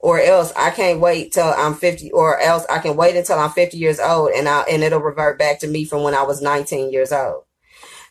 or 0.00 0.20
else 0.20 0.52
I 0.56 0.70
can't 0.70 1.00
wait 1.00 1.32
till 1.32 1.52
I'm 1.56 1.74
50 1.74 2.12
or 2.12 2.38
else 2.40 2.64
I 2.70 2.78
can 2.78 2.96
wait 2.96 3.16
until 3.16 3.38
I'm 3.38 3.50
50 3.50 3.76
years 3.76 3.98
old 3.98 4.30
and 4.30 4.48
I 4.48 4.62
and 4.62 4.82
it'll 4.82 5.00
revert 5.00 5.38
back 5.38 5.60
to 5.60 5.66
me 5.66 5.84
from 5.84 6.02
when 6.02 6.14
I 6.14 6.22
was 6.22 6.40
19 6.40 6.92
years 6.92 7.12
old. 7.12 7.44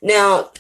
Now, 0.02 0.52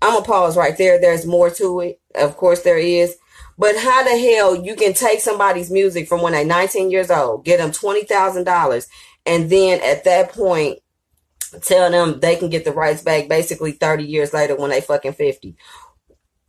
I'm 0.00 0.14
gonna 0.14 0.24
pause 0.24 0.56
right 0.56 0.76
there. 0.76 1.00
There's 1.00 1.26
more 1.26 1.50
to 1.50 1.80
it. 1.80 2.00
Of 2.14 2.36
course 2.36 2.62
there 2.62 2.78
is. 2.78 3.16
But 3.58 3.76
how 3.76 4.02
the 4.02 4.18
hell 4.18 4.56
you 4.56 4.74
can 4.74 4.94
take 4.94 5.20
somebody's 5.20 5.70
music 5.70 6.08
from 6.08 6.22
when 6.22 6.32
they're 6.32 6.44
19 6.44 6.90
years 6.90 7.10
old, 7.10 7.44
get 7.44 7.58
them 7.58 7.70
$20,000 7.70 8.88
and 9.26 9.50
then 9.50 9.80
at 9.82 10.04
that 10.04 10.32
point 10.32 10.78
tell 11.60 11.90
them 11.90 12.18
they 12.20 12.36
can 12.36 12.48
get 12.48 12.64
the 12.64 12.72
rights 12.72 13.02
back 13.02 13.28
basically 13.28 13.72
30 13.72 14.04
years 14.04 14.32
later 14.32 14.56
when 14.56 14.70
they 14.70 14.80
fucking 14.80 15.12
50. 15.12 15.56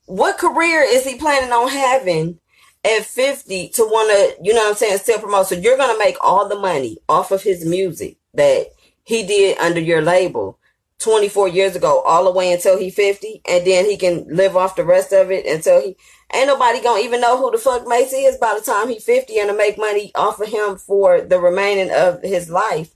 What 0.05 0.37
career 0.37 0.81
is 0.81 1.05
he 1.05 1.17
planning 1.17 1.51
on 1.51 1.69
having 1.69 2.39
at 2.83 3.05
50 3.05 3.69
to 3.69 3.83
want 3.83 4.11
to, 4.11 4.43
you 4.43 4.53
know 4.53 4.61
what 4.61 4.69
I'm 4.69 4.75
saying, 4.75 4.97
still 4.97 5.19
promote. 5.19 5.47
So 5.47 5.55
you're 5.55 5.77
going 5.77 5.95
to 5.95 6.03
make 6.03 6.17
all 6.21 6.47
the 6.47 6.59
money 6.59 6.97
off 7.07 7.31
of 7.31 7.43
his 7.43 7.65
music 7.65 8.17
that 8.33 8.67
he 9.03 9.25
did 9.25 9.57
under 9.57 9.79
your 9.79 10.01
label 10.01 10.59
24 10.99 11.49
years 11.49 11.75
ago, 11.75 12.01
all 12.01 12.23
the 12.25 12.31
way 12.31 12.51
until 12.53 12.77
he 12.77 12.89
50. 12.89 13.41
And 13.47 13.65
then 13.65 13.85
he 13.85 13.97
can 13.97 14.25
live 14.29 14.55
off 14.55 14.75
the 14.75 14.85
rest 14.85 15.11
of 15.11 15.31
it 15.31 15.45
until 15.45 15.81
he, 15.81 15.97
ain't 16.33 16.47
nobody 16.47 16.81
going 16.81 17.01
to 17.01 17.05
even 17.05 17.21
know 17.21 17.37
who 17.37 17.51
the 17.51 17.57
fuck 17.57 17.87
Mase 17.87 18.13
is 18.13 18.37
by 18.37 18.55
the 18.57 18.65
time 18.65 18.89
he 18.89 18.99
50 18.99 19.37
and 19.39 19.49
to 19.49 19.55
make 19.55 19.77
money 19.77 20.11
off 20.15 20.39
of 20.39 20.47
him 20.47 20.77
for 20.77 21.21
the 21.21 21.39
remaining 21.39 21.91
of 21.91 22.21
his 22.21 22.49
life. 22.49 22.93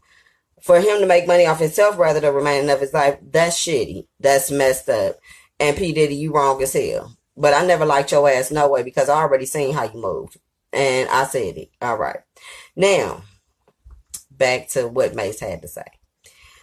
For 0.62 0.80
him 0.82 1.00
to 1.00 1.06
make 1.06 1.28
money 1.28 1.46
off 1.46 1.60
himself 1.60 1.98
rather 1.98 2.20
than 2.20 2.34
remaining 2.34 2.70
of 2.70 2.80
his 2.82 2.94
life, 2.94 3.20
that's 3.22 3.58
shitty. 3.58 4.08
That's 4.20 4.52
messed 4.52 4.90
up. 4.90 5.18
And 5.60 5.78
P. 5.78 5.94
Diddy, 5.94 6.16
you 6.16 6.34
wrong 6.34 6.62
as 6.62 6.74
hell. 6.74 7.17
But 7.38 7.54
I 7.54 7.66
never 7.66 7.86
liked 7.86 8.12
your 8.12 8.28
ass 8.30 8.52
no 8.52 8.68
way 8.68 8.84
because 8.84 9.10
I 9.10 9.18
already 9.18 9.46
seen 9.46 9.74
how 9.74 9.84
you 9.84 10.02
moved. 10.02 10.38
And 10.74 11.08
I 11.10 11.26
said 11.26 11.58
it. 11.58 11.70
All 11.82 11.98
right. 11.98 12.20
Now, 12.76 13.22
back 14.32 14.70
to 14.70 14.88
what 14.88 15.16
Mase 15.16 15.40
had 15.40 15.62
to 15.62 15.68
say. 15.68 15.86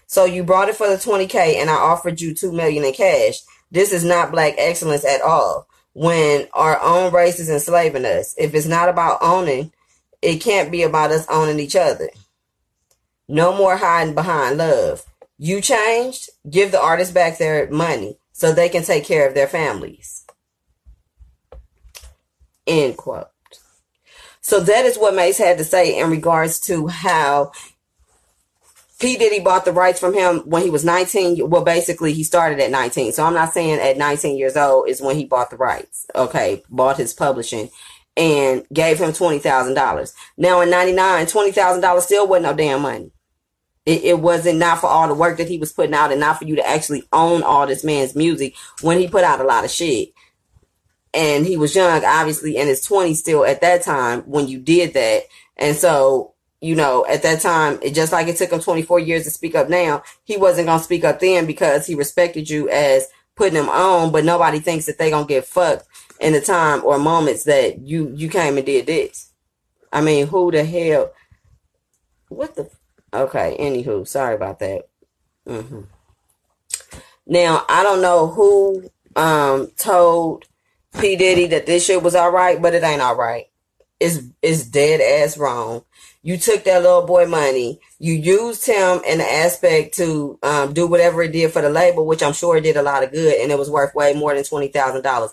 So 0.07 0.25
you 0.25 0.45
brought 0.45 0.69
it 0.69 0.77
for 0.77 0.89
the 0.89 0.97
20K 0.97 1.57
and 1.57 1.71
I 1.71 1.75
offered 1.75 2.21
you 2.21 2.35
2 2.35 2.53
million 2.53 2.85
in 2.85 2.93
cash. 2.93 3.39
This 3.71 3.93
is 3.93 4.05
not 4.05 4.31
black 4.33 4.55
excellence 4.59 5.05
at 5.05 5.23
all. 5.23 5.67
When 5.93 6.49
our 6.53 6.81
own 6.83 7.13
race 7.13 7.39
is 7.39 7.49
enslaving 7.49 8.05
us. 8.05 8.35
If 8.37 8.53
it's 8.55 8.67
not 8.67 8.89
about 8.89 9.19
owning, 9.23 9.73
it 10.21 10.39
can't 10.39 10.73
be 10.73 10.83
about 10.83 11.13
us 11.13 11.27
owning 11.29 11.61
each 11.61 11.77
other. 11.77 12.11
No 13.29 13.57
more 13.57 13.77
hiding 13.77 14.15
behind 14.15 14.59
love. 14.59 15.05
You 15.39 15.61
changed, 15.61 16.31
give 16.49 16.73
the 16.73 16.81
artists 16.81 17.15
back 17.15 17.39
their 17.39 17.71
money 17.71 18.19
so 18.33 18.53
they 18.53 18.69
can 18.69 18.83
take 18.83 19.05
care 19.05 19.27
of 19.27 19.35
their 19.35 19.47
families. 19.47 20.24
End 22.67 22.97
quote. 22.97 23.29
So 24.41 24.61
that 24.61 24.85
is 24.85 24.99
what 24.99 25.15
Mase 25.15 25.39
had 25.39 25.59
to 25.59 25.65
say 25.65 25.99
in 25.99 26.11
regards 26.11 26.61
to 26.61 26.87
how 26.87 27.53
P. 29.01 29.17
Diddy 29.17 29.41
bought 29.41 29.65
the 29.65 29.73
rights 29.73 29.99
from 29.99 30.15
him 30.15 30.39
when 30.41 30.63
he 30.63 30.71
was 30.71 30.85
19. 30.85 31.49
Well, 31.51 31.65
basically, 31.65 32.13
he 32.13 32.23
started 32.23 32.61
at 32.61 32.71
19. 32.71 33.13
So 33.13 33.25
I'm 33.25 33.35
not 33.35 33.53
saying 33.53 33.81
at 33.81 33.99
19 33.99 34.37
years 34.37 34.57
old 34.57 34.89
is 34.89 35.01
when 35.01 35.17
he 35.17 35.25
bought 35.25 35.51
the 35.51 35.57
rights. 35.57 36.07
Okay, 36.15 36.63
bought 36.71 36.97
his 36.97 37.13
publishing 37.13 37.71
and 38.17 38.65
gave 38.73 38.99
him 38.99 39.11
$20,000. 39.11 40.13
Now 40.37 40.61
in 40.61 40.71
99, 40.71 41.27
$20,000 41.27 42.01
still 42.01 42.29
wasn't 42.29 42.45
no 42.45 42.55
damn 42.55 42.83
money. 42.83 43.11
It, 43.85 44.05
it 44.05 44.21
wasn't 44.21 44.59
not 44.59 44.81
for 44.81 44.87
all 44.87 45.09
the 45.09 45.15
work 45.15 45.37
that 45.37 45.49
he 45.49 45.59
was 45.59 45.73
putting 45.73 45.95
out 45.95 46.11
and 46.11 46.21
not 46.21 46.39
for 46.39 46.47
you 46.47 46.57
to 46.57 46.67
actually 46.67 47.03
own 47.13 47.43
all 47.43 47.67
this 47.67 47.85
man's 47.85 48.15
music 48.15 48.55
when 48.81 48.99
he 48.99 49.09
put 49.09 49.25
out 49.25 49.41
a 49.41 49.45
lot 49.45 49.65
of 49.65 49.71
shit. 49.71 50.14
And 51.15 51.47
he 51.47 51.57
was 51.57 51.75
young, 51.77 52.05
obviously 52.05 52.57
in 52.57 52.67
his 52.67 52.87
20s 52.87 53.17
still 53.17 53.45
at 53.45 53.61
that 53.61 53.83
time 53.83 54.23
when 54.23 54.49
you 54.49 54.59
did 54.59 54.95
that. 54.95 55.23
And 55.57 55.77
so, 55.77 56.35
you 56.61 56.75
know, 56.75 57.07
at 57.07 57.23
that 57.23 57.41
time, 57.41 57.79
it 57.83 57.95
just 57.95 58.13
like 58.13 58.27
it 58.27 58.37
took 58.37 58.51
him 58.51 58.61
24 58.61 58.99
years 58.99 59.25
to 59.25 59.31
speak 59.31 59.55
up 59.55 59.69
now, 59.69 60.03
he 60.25 60.37
wasn't 60.37 60.67
going 60.67 60.79
to 60.79 60.85
speak 60.85 61.05
up 61.05 61.21
then 61.21 61.47
because 61.47 61.87
he 61.87 61.95
respected 61.95 62.51
you 62.51 62.69
as 62.69 63.09
putting 63.37 63.59
him 63.59 63.69
on, 63.69 64.11
but 64.11 64.25
nobody 64.25 64.59
thinks 64.59 64.87
that 64.87 64.99
they 64.99 65.11
going 65.11 65.27
to 65.27 65.29
get 65.29 65.47
fucked 65.47 65.87
in 66.21 66.33
the 66.33 66.41
time 66.41 66.85
or 66.85 66.99
moments 66.99 67.45
that 67.45 67.81
you, 67.81 68.13
you 68.17 68.29
came 68.29 68.57
and 68.57 68.67
did 68.67 68.87
this. 68.87 69.31
I 69.93 70.01
mean, 70.01 70.27
who 70.27 70.51
the 70.51 70.65
hell? 70.65 71.13
What 72.29 72.57
the? 72.57 72.69
Okay, 73.13 73.57
anywho, 73.61 74.07
sorry 74.09 74.35
about 74.35 74.59
that. 74.59 74.89
Mm-hmm. 75.47 75.83
Now, 77.27 77.65
I 77.69 77.83
don't 77.85 78.03
know 78.03 78.27
who 78.27 78.91
um 79.17 79.71
told 79.77 80.47
P. 81.01 81.17
Diddy 81.17 81.47
that 81.49 81.67
this 81.67 81.85
shit 81.85 82.03
was 82.03 82.17
alright, 82.17 82.61
but 82.61 82.75
it 82.75 82.83
ain't 82.83 83.03
alright. 83.03 83.47
It's, 84.01 84.21
it's 84.43 84.67
dead 84.67 85.01
ass 85.01 85.39
wrong. 85.39 85.85
You 86.23 86.39
took 86.39 86.65
that 86.65 86.83
little 86.83 87.07
boy 87.07 87.27
money. 87.27 87.81
You 87.99 88.15
used 88.15 88.67
him 88.67 89.01
in 89.07 89.19
the 89.19 89.31
aspect 89.31 89.95
to 89.97 90.39
um, 90.43 90.73
do 90.73 90.87
whatever 90.87 91.23
it 91.23 91.33
did 91.33 91.53
for 91.53 91.61
the 91.61 91.69
label, 91.69 92.07
which 92.07 92.23
I'm 92.23 92.33
sure 92.33 92.57
it 92.57 92.63
did 92.63 92.77
a 92.77 92.83
lot 92.83 93.05
of 93.05 93.13
good, 93.13 93.41
and 93.41 93.53
it 93.53 93.59
was 93.59 93.71
worth 93.71 93.95
way 93.95 94.15
more 94.15 94.35
than 94.35 94.43
twenty 94.43 94.69
thousand 94.69 95.03
dollars. 95.03 95.33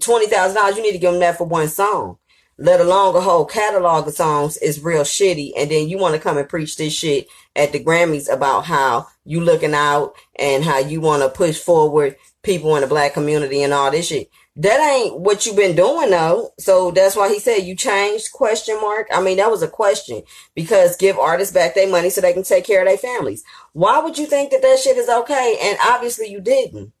Twenty 0.00 0.26
thousand 0.26 0.56
dollars, 0.56 0.76
you 0.76 0.82
need 0.82 0.92
to 0.92 0.98
give 0.98 1.12
him 1.12 1.20
that 1.20 1.36
for 1.36 1.46
one 1.46 1.68
song 1.68 2.16
let 2.60 2.78
alone 2.78 3.16
a 3.16 3.20
whole 3.22 3.46
catalog 3.46 4.06
of 4.06 4.12
songs 4.12 4.58
is 4.58 4.84
real 4.84 5.02
shitty. 5.02 5.52
And 5.56 5.70
then 5.70 5.88
you 5.88 5.96
want 5.96 6.14
to 6.14 6.20
come 6.20 6.36
and 6.36 6.48
preach 6.48 6.76
this 6.76 6.92
shit 6.92 7.26
at 7.56 7.72
the 7.72 7.82
Grammys 7.82 8.30
about 8.30 8.66
how 8.66 9.06
you 9.24 9.40
looking 9.40 9.72
out 9.72 10.12
and 10.38 10.62
how 10.62 10.78
you 10.78 11.00
want 11.00 11.22
to 11.22 11.30
push 11.30 11.58
forward 11.58 12.16
people 12.42 12.76
in 12.76 12.82
the 12.82 12.86
black 12.86 13.14
community 13.14 13.62
and 13.62 13.72
all 13.72 13.90
this 13.90 14.08
shit. 14.08 14.28
That 14.56 14.80
ain't 14.80 15.20
what 15.20 15.46
you've 15.46 15.56
been 15.56 15.76
doing 15.76 16.10
though. 16.10 16.50
So 16.58 16.90
that's 16.90 17.16
why 17.16 17.28
he 17.28 17.38
said 17.38 17.58
you 17.58 17.76
changed 17.76 18.32
question 18.32 18.80
mark. 18.80 19.06
I 19.12 19.22
mean, 19.22 19.36
that 19.36 19.50
was 19.50 19.62
a 19.62 19.68
question 19.68 20.22
because 20.54 20.96
give 20.96 21.18
artists 21.18 21.54
back 21.54 21.74
their 21.74 21.88
money 21.88 22.10
so 22.10 22.20
they 22.20 22.32
can 22.32 22.42
take 22.42 22.64
care 22.66 22.82
of 22.82 22.88
their 22.88 22.98
families. 22.98 23.44
Why 23.72 24.00
would 24.00 24.18
you 24.18 24.26
think 24.26 24.50
that 24.50 24.62
that 24.62 24.78
shit 24.80 24.96
is 24.96 25.08
okay? 25.08 25.56
And 25.62 25.78
obviously 25.84 26.28
you 26.28 26.40
didn't. 26.40 26.92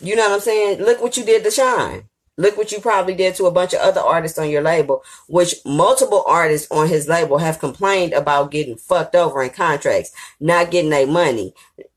You 0.00 0.14
know 0.14 0.28
what 0.28 0.34
I'm 0.34 0.40
saying? 0.40 0.80
Look 0.80 1.02
what 1.02 1.16
you 1.16 1.24
did 1.24 1.42
to 1.44 1.50
Shyne. 1.50 2.08
Look 2.38 2.58
what 2.58 2.70
you 2.70 2.80
probably 2.80 3.14
did 3.14 3.34
to 3.36 3.46
a 3.46 3.50
bunch 3.50 3.72
of 3.72 3.80
other 3.80 4.00
artists 4.00 4.38
on 4.38 4.50
your 4.50 4.60
label, 4.60 5.02
which 5.26 5.54
multiple 5.64 6.22
artists 6.26 6.70
on 6.70 6.88
his 6.88 7.08
label 7.08 7.38
have 7.38 7.58
complained 7.58 8.12
about 8.12 8.50
getting 8.50 8.76
fucked 8.76 9.14
over 9.14 9.42
in 9.42 9.50
contracts, 9.50 10.12
not 10.38 10.70
getting 10.70 10.90
their 10.90 11.06
money. 11.06 11.54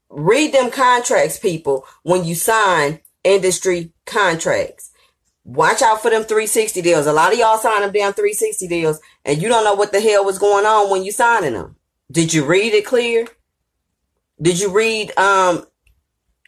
Read 0.10 0.54
them 0.54 0.72
contracts, 0.72 1.38
people, 1.38 1.86
when 2.04 2.24
you 2.24 2.36
sign 2.36 3.02
industry 3.24 3.92
contracts. 4.06 4.92
Watch 5.44 5.82
out 5.82 6.02
for 6.02 6.12
them 6.12 6.24
360 6.24 6.82
deals. 6.82 7.06
A 7.06 7.14
lot 7.14 7.34
of 7.34 7.40
y'all 7.40 7.58
sign 7.58 7.82
them 7.82 7.92
damn 7.92 8.14
360 8.14 8.68
deals 8.68 9.00
and 9.26 9.42
you 9.42 9.50
don't 9.50 9.64
know 9.64 9.74
what 9.74 9.92
the 9.92 10.02
hell 10.02 10.24
was 10.24 10.38
going 10.38 10.66
on 10.66 10.92
when 10.92 11.04
you 11.04 11.12
signing 11.12 11.54
them. 11.54 11.76
Did 12.12 12.34
you 12.34 12.46
read 12.46 12.74
it 12.74 12.86
clear? 12.86 13.28
Did 14.42 14.60
you 14.60 14.72
read 14.72 15.18
um 15.18 15.66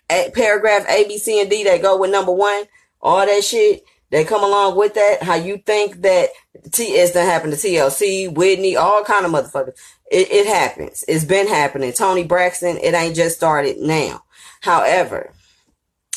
paragraph 0.09 0.85
A, 0.89 1.07
B, 1.07 1.17
C, 1.17 1.41
and 1.41 1.49
D 1.49 1.63
that 1.63 1.81
go 1.81 1.97
with 1.97 2.11
number 2.11 2.31
one? 2.31 2.65
all 3.01 3.25
that 3.25 3.43
shit 3.43 3.83
that 4.11 4.27
come 4.27 4.43
along 4.43 4.77
with 4.77 4.93
that, 4.95 5.23
how 5.23 5.35
you 5.35 5.57
think 5.57 6.01
that 6.01 6.29
TS 6.71 7.09
is 7.09 7.11
to 7.11 7.21
happen 7.21 7.49
to 7.49 7.55
TLC, 7.55 8.33
Whitney, 8.33 8.75
all 8.75 9.03
kind 9.03 9.25
of 9.25 9.31
motherfuckers. 9.31 9.77
It, 10.11 10.29
it 10.31 10.47
happens. 10.47 11.05
It's 11.07 11.23
been 11.23 11.47
happening. 11.47 11.93
Toni 11.93 12.23
Braxton, 12.23 12.77
it 12.77 12.93
ain't 12.93 13.15
just 13.15 13.37
started 13.37 13.77
now. 13.77 14.23
However, 14.61 15.31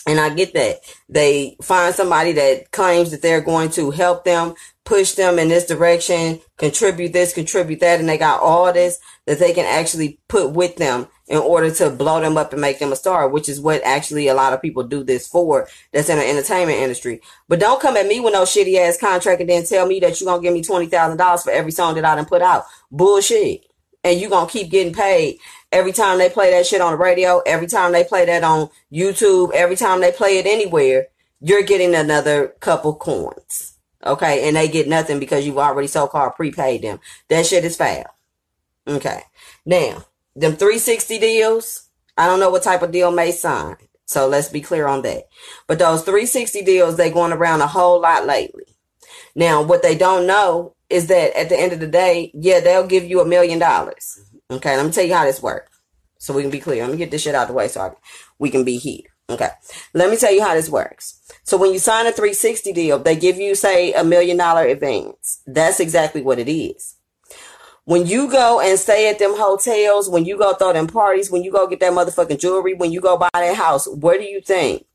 and 0.06 0.20
I 0.20 0.34
get 0.34 0.54
that 0.54 0.80
they 1.08 1.56
find 1.62 1.94
somebody 1.94 2.32
that 2.32 2.70
claims 2.72 3.10
that 3.10 3.22
they're 3.22 3.40
going 3.40 3.70
to 3.70 3.90
help 3.90 4.24
them, 4.24 4.54
push 4.84 5.12
them 5.12 5.38
in 5.38 5.48
this 5.48 5.66
direction, 5.66 6.40
contribute 6.58 7.12
this, 7.12 7.32
contribute 7.32 7.80
that, 7.80 8.00
and 8.00 8.08
they 8.08 8.18
got 8.18 8.40
all 8.40 8.72
this 8.72 8.98
that 9.26 9.38
they 9.38 9.52
can 9.52 9.64
actually 9.64 10.20
put 10.28 10.52
with 10.52 10.76
them 10.76 11.08
in 11.26 11.38
order 11.38 11.70
to 11.70 11.88
blow 11.88 12.20
them 12.20 12.36
up 12.36 12.52
and 12.52 12.60
make 12.60 12.78
them 12.78 12.92
a 12.92 12.96
star, 12.96 13.28
which 13.28 13.48
is 13.48 13.60
what 13.60 13.82
actually 13.82 14.28
a 14.28 14.34
lot 14.34 14.52
of 14.52 14.60
people 14.60 14.82
do 14.82 15.02
this 15.02 15.26
for 15.26 15.66
that's 15.92 16.10
in 16.10 16.18
the 16.18 16.28
entertainment 16.28 16.78
industry. 16.78 17.20
But 17.48 17.60
don't 17.60 17.80
come 17.80 17.96
at 17.96 18.06
me 18.06 18.20
with 18.20 18.34
no 18.34 18.42
shitty 18.42 18.76
ass 18.78 18.98
contract 18.98 19.40
and 19.40 19.48
then 19.48 19.64
tell 19.64 19.86
me 19.86 20.00
that 20.00 20.20
you're 20.20 20.36
to 20.36 20.42
give 20.42 20.52
me 20.52 20.62
$20,000 20.62 21.42
for 21.42 21.50
every 21.50 21.72
song 21.72 21.94
that 21.94 22.04
I 22.04 22.16
done 22.16 22.26
put 22.26 22.42
out. 22.42 22.64
Bullshit. 22.90 23.64
And 24.02 24.20
you're 24.20 24.28
to 24.46 24.52
keep 24.52 24.70
getting 24.70 24.92
paid 24.92 25.38
every 25.74 25.92
time 25.92 26.18
they 26.18 26.30
play 26.30 26.52
that 26.52 26.66
shit 26.66 26.80
on 26.80 26.92
the 26.92 26.98
radio, 26.98 27.42
every 27.44 27.66
time 27.66 27.92
they 27.92 28.04
play 28.04 28.24
that 28.24 28.44
on 28.44 28.70
YouTube, 28.92 29.52
every 29.52 29.76
time 29.76 30.00
they 30.00 30.12
play 30.12 30.38
it 30.38 30.46
anywhere, 30.46 31.08
you're 31.40 31.64
getting 31.64 31.94
another 31.94 32.54
couple 32.60 32.94
coins. 32.94 33.74
Okay. 34.06 34.46
And 34.46 34.56
they 34.56 34.68
get 34.68 34.88
nothing 34.88 35.18
because 35.18 35.44
you've 35.44 35.58
already 35.58 35.88
so 35.88 36.06
called 36.06 36.36
prepaid 36.36 36.82
them. 36.82 37.00
That 37.28 37.44
shit 37.44 37.64
is 37.64 37.76
foul. 37.76 38.04
Okay. 38.86 39.22
Now, 39.66 40.04
them 40.36 40.52
360 40.52 41.18
deals, 41.18 41.88
I 42.16 42.26
don't 42.26 42.40
know 42.40 42.50
what 42.50 42.62
type 42.62 42.82
of 42.82 42.92
deal 42.92 43.10
may 43.10 43.32
sign. 43.32 43.76
So 44.06 44.28
let's 44.28 44.48
be 44.48 44.60
clear 44.60 44.86
on 44.86 45.02
that. 45.02 45.24
But 45.66 45.78
those 45.78 46.02
360 46.02 46.62
deals, 46.62 46.96
they 46.96 47.10
going 47.10 47.32
around 47.32 47.62
a 47.62 47.66
whole 47.66 48.00
lot 48.00 48.26
lately. 48.26 48.64
Now, 49.34 49.62
what 49.62 49.82
they 49.82 49.96
don't 49.96 50.26
know 50.26 50.76
is 50.88 51.08
that 51.08 51.36
at 51.36 51.48
the 51.48 51.58
end 51.58 51.72
of 51.72 51.80
the 51.80 51.88
day, 51.88 52.30
yeah, 52.34 52.60
they'll 52.60 52.86
give 52.86 53.04
you 53.04 53.20
a 53.20 53.26
million 53.26 53.58
dollars. 53.58 54.20
Okay, 54.50 54.76
let 54.76 54.86
me 54.86 54.92
tell 54.92 55.04
you 55.04 55.14
how 55.14 55.24
this 55.24 55.42
works. 55.42 55.80
So 56.18 56.32
we 56.32 56.42
can 56.42 56.50
be 56.50 56.60
clear. 56.60 56.82
Let 56.84 56.92
me 56.92 56.98
get 56.98 57.10
this 57.10 57.22
shit 57.22 57.34
out 57.34 57.48
the 57.48 57.54
way 57.54 57.68
so 57.68 57.80
I, 57.80 57.90
we 58.38 58.50
can 58.50 58.64
be 58.64 58.78
here. 58.78 59.02
Okay. 59.28 59.48
Let 59.94 60.10
me 60.10 60.16
tell 60.16 60.32
you 60.32 60.42
how 60.42 60.54
this 60.54 60.68
works. 60.68 61.20
So 61.44 61.56
when 61.56 61.72
you 61.72 61.78
sign 61.78 62.06
a 62.06 62.12
360 62.12 62.72
deal, 62.72 62.98
they 62.98 63.16
give 63.16 63.36
you, 63.36 63.54
say, 63.54 63.92
a 63.92 64.04
million 64.04 64.36
dollar 64.36 64.66
advance. 64.66 65.42
That's 65.46 65.80
exactly 65.80 66.20
what 66.22 66.38
it 66.38 66.48
is. 66.48 66.96
When 67.84 68.06
you 68.06 68.30
go 68.30 68.60
and 68.60 68.78
stay 68.78 69.10
at 69.10 69.18
them 69.18 69.34
hotels, 69.36 70.08
when 70.08 70.24
you 70.24 70.38
go 70.38 70.54
throw 70.54 70.72
them 70.72 70.86
parties, 70.86 71.30
when 71.30 71.42
you 71.42 71.52
go 71.52 71.66
get 71.66 71.80
that 71.80 71.92
motherfucking 71.92 72.40
jewelry, 72.40 72.74
when 72.74 72.92
you 72.92 73.00
go 73.00 73.16
buy 73.18 73.28
that 73.34 73.56
house, 73.56 73.86
where 73.88 74.18
do 74.18 74.24
you 74.24 74.40
think? 74.40 74.86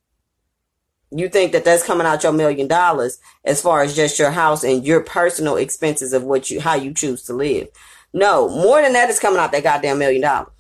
You 1.12 1.30
think 1.30 1.52
that 1.52 1.66
that's 1.66 1.84
coming 1.84 2.06
out 2.06 2.24
your 2.24 2.34
million 2.34 2.68
dollars 2.68 3.20
as 3.44 3.62
far 3.62 3.82
as 3.82 3.96
just 3.96 4.20
your 4.20 4.32
house 4.32 4.64
and 4.64 4.86
your 4.86 5.02
personal 5.02 5.56
expenses 5.56 6.14
of 6.14 6.24
what 6.24 6.50
you, 6.52 6.62
how 6.62 6.76
you 6.76 6.94
choose 6.94 7.24
to 7.24 7.34
live. 7.34 7.68
No, 8.14 8.50
more 8.50 8.82
than 8.82 8.94
that 8.94 9.10
is 9.10 9.20
coming 9.20 9.40
out 9.40 9.52
that 9.52 9.64
goddamn 9.64 10.00
million 10.00 10.22
dollars. 10.22 10.54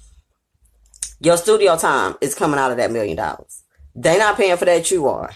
Your 1.19 1.38
studio 1.38 1.77
time 1.77 2.15
is 2.21 2.35
coming 2.35 2.59
out 2.59 2.71
of 2.71 2.77
that 2.77 2.91
million 2.91 3.17
dollars. 3.17 3.63
They 3.95 4.17
not 4.17 4.38
paying 4.38 4.55
for 4.57 4.65
that, 4.65 4.89
you 4.91 5.07
are. 5.07 5.31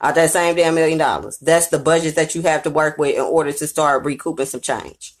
Out 0.00 0.14
that 0.14 0.30
same 0.30 0.54
damn 0.54 0.74
million 0.74 0.98
dollars. 0.98 1.38
That's 1.38 1.68
the 1.68 1.78
budget 1.78 2.14
that 2.14 2.34
you 2.34 2.42
have 2.42 2.62
to 2.62 2.70
work 2.70 2.98
with 2.98 3.16
in 3.16 3.22
order 3.22 3.52
to 3.52 3.66
start 3.66 4.04
recouping 4.04 4.46
some 4.46 4.60
change. 4.60 5.14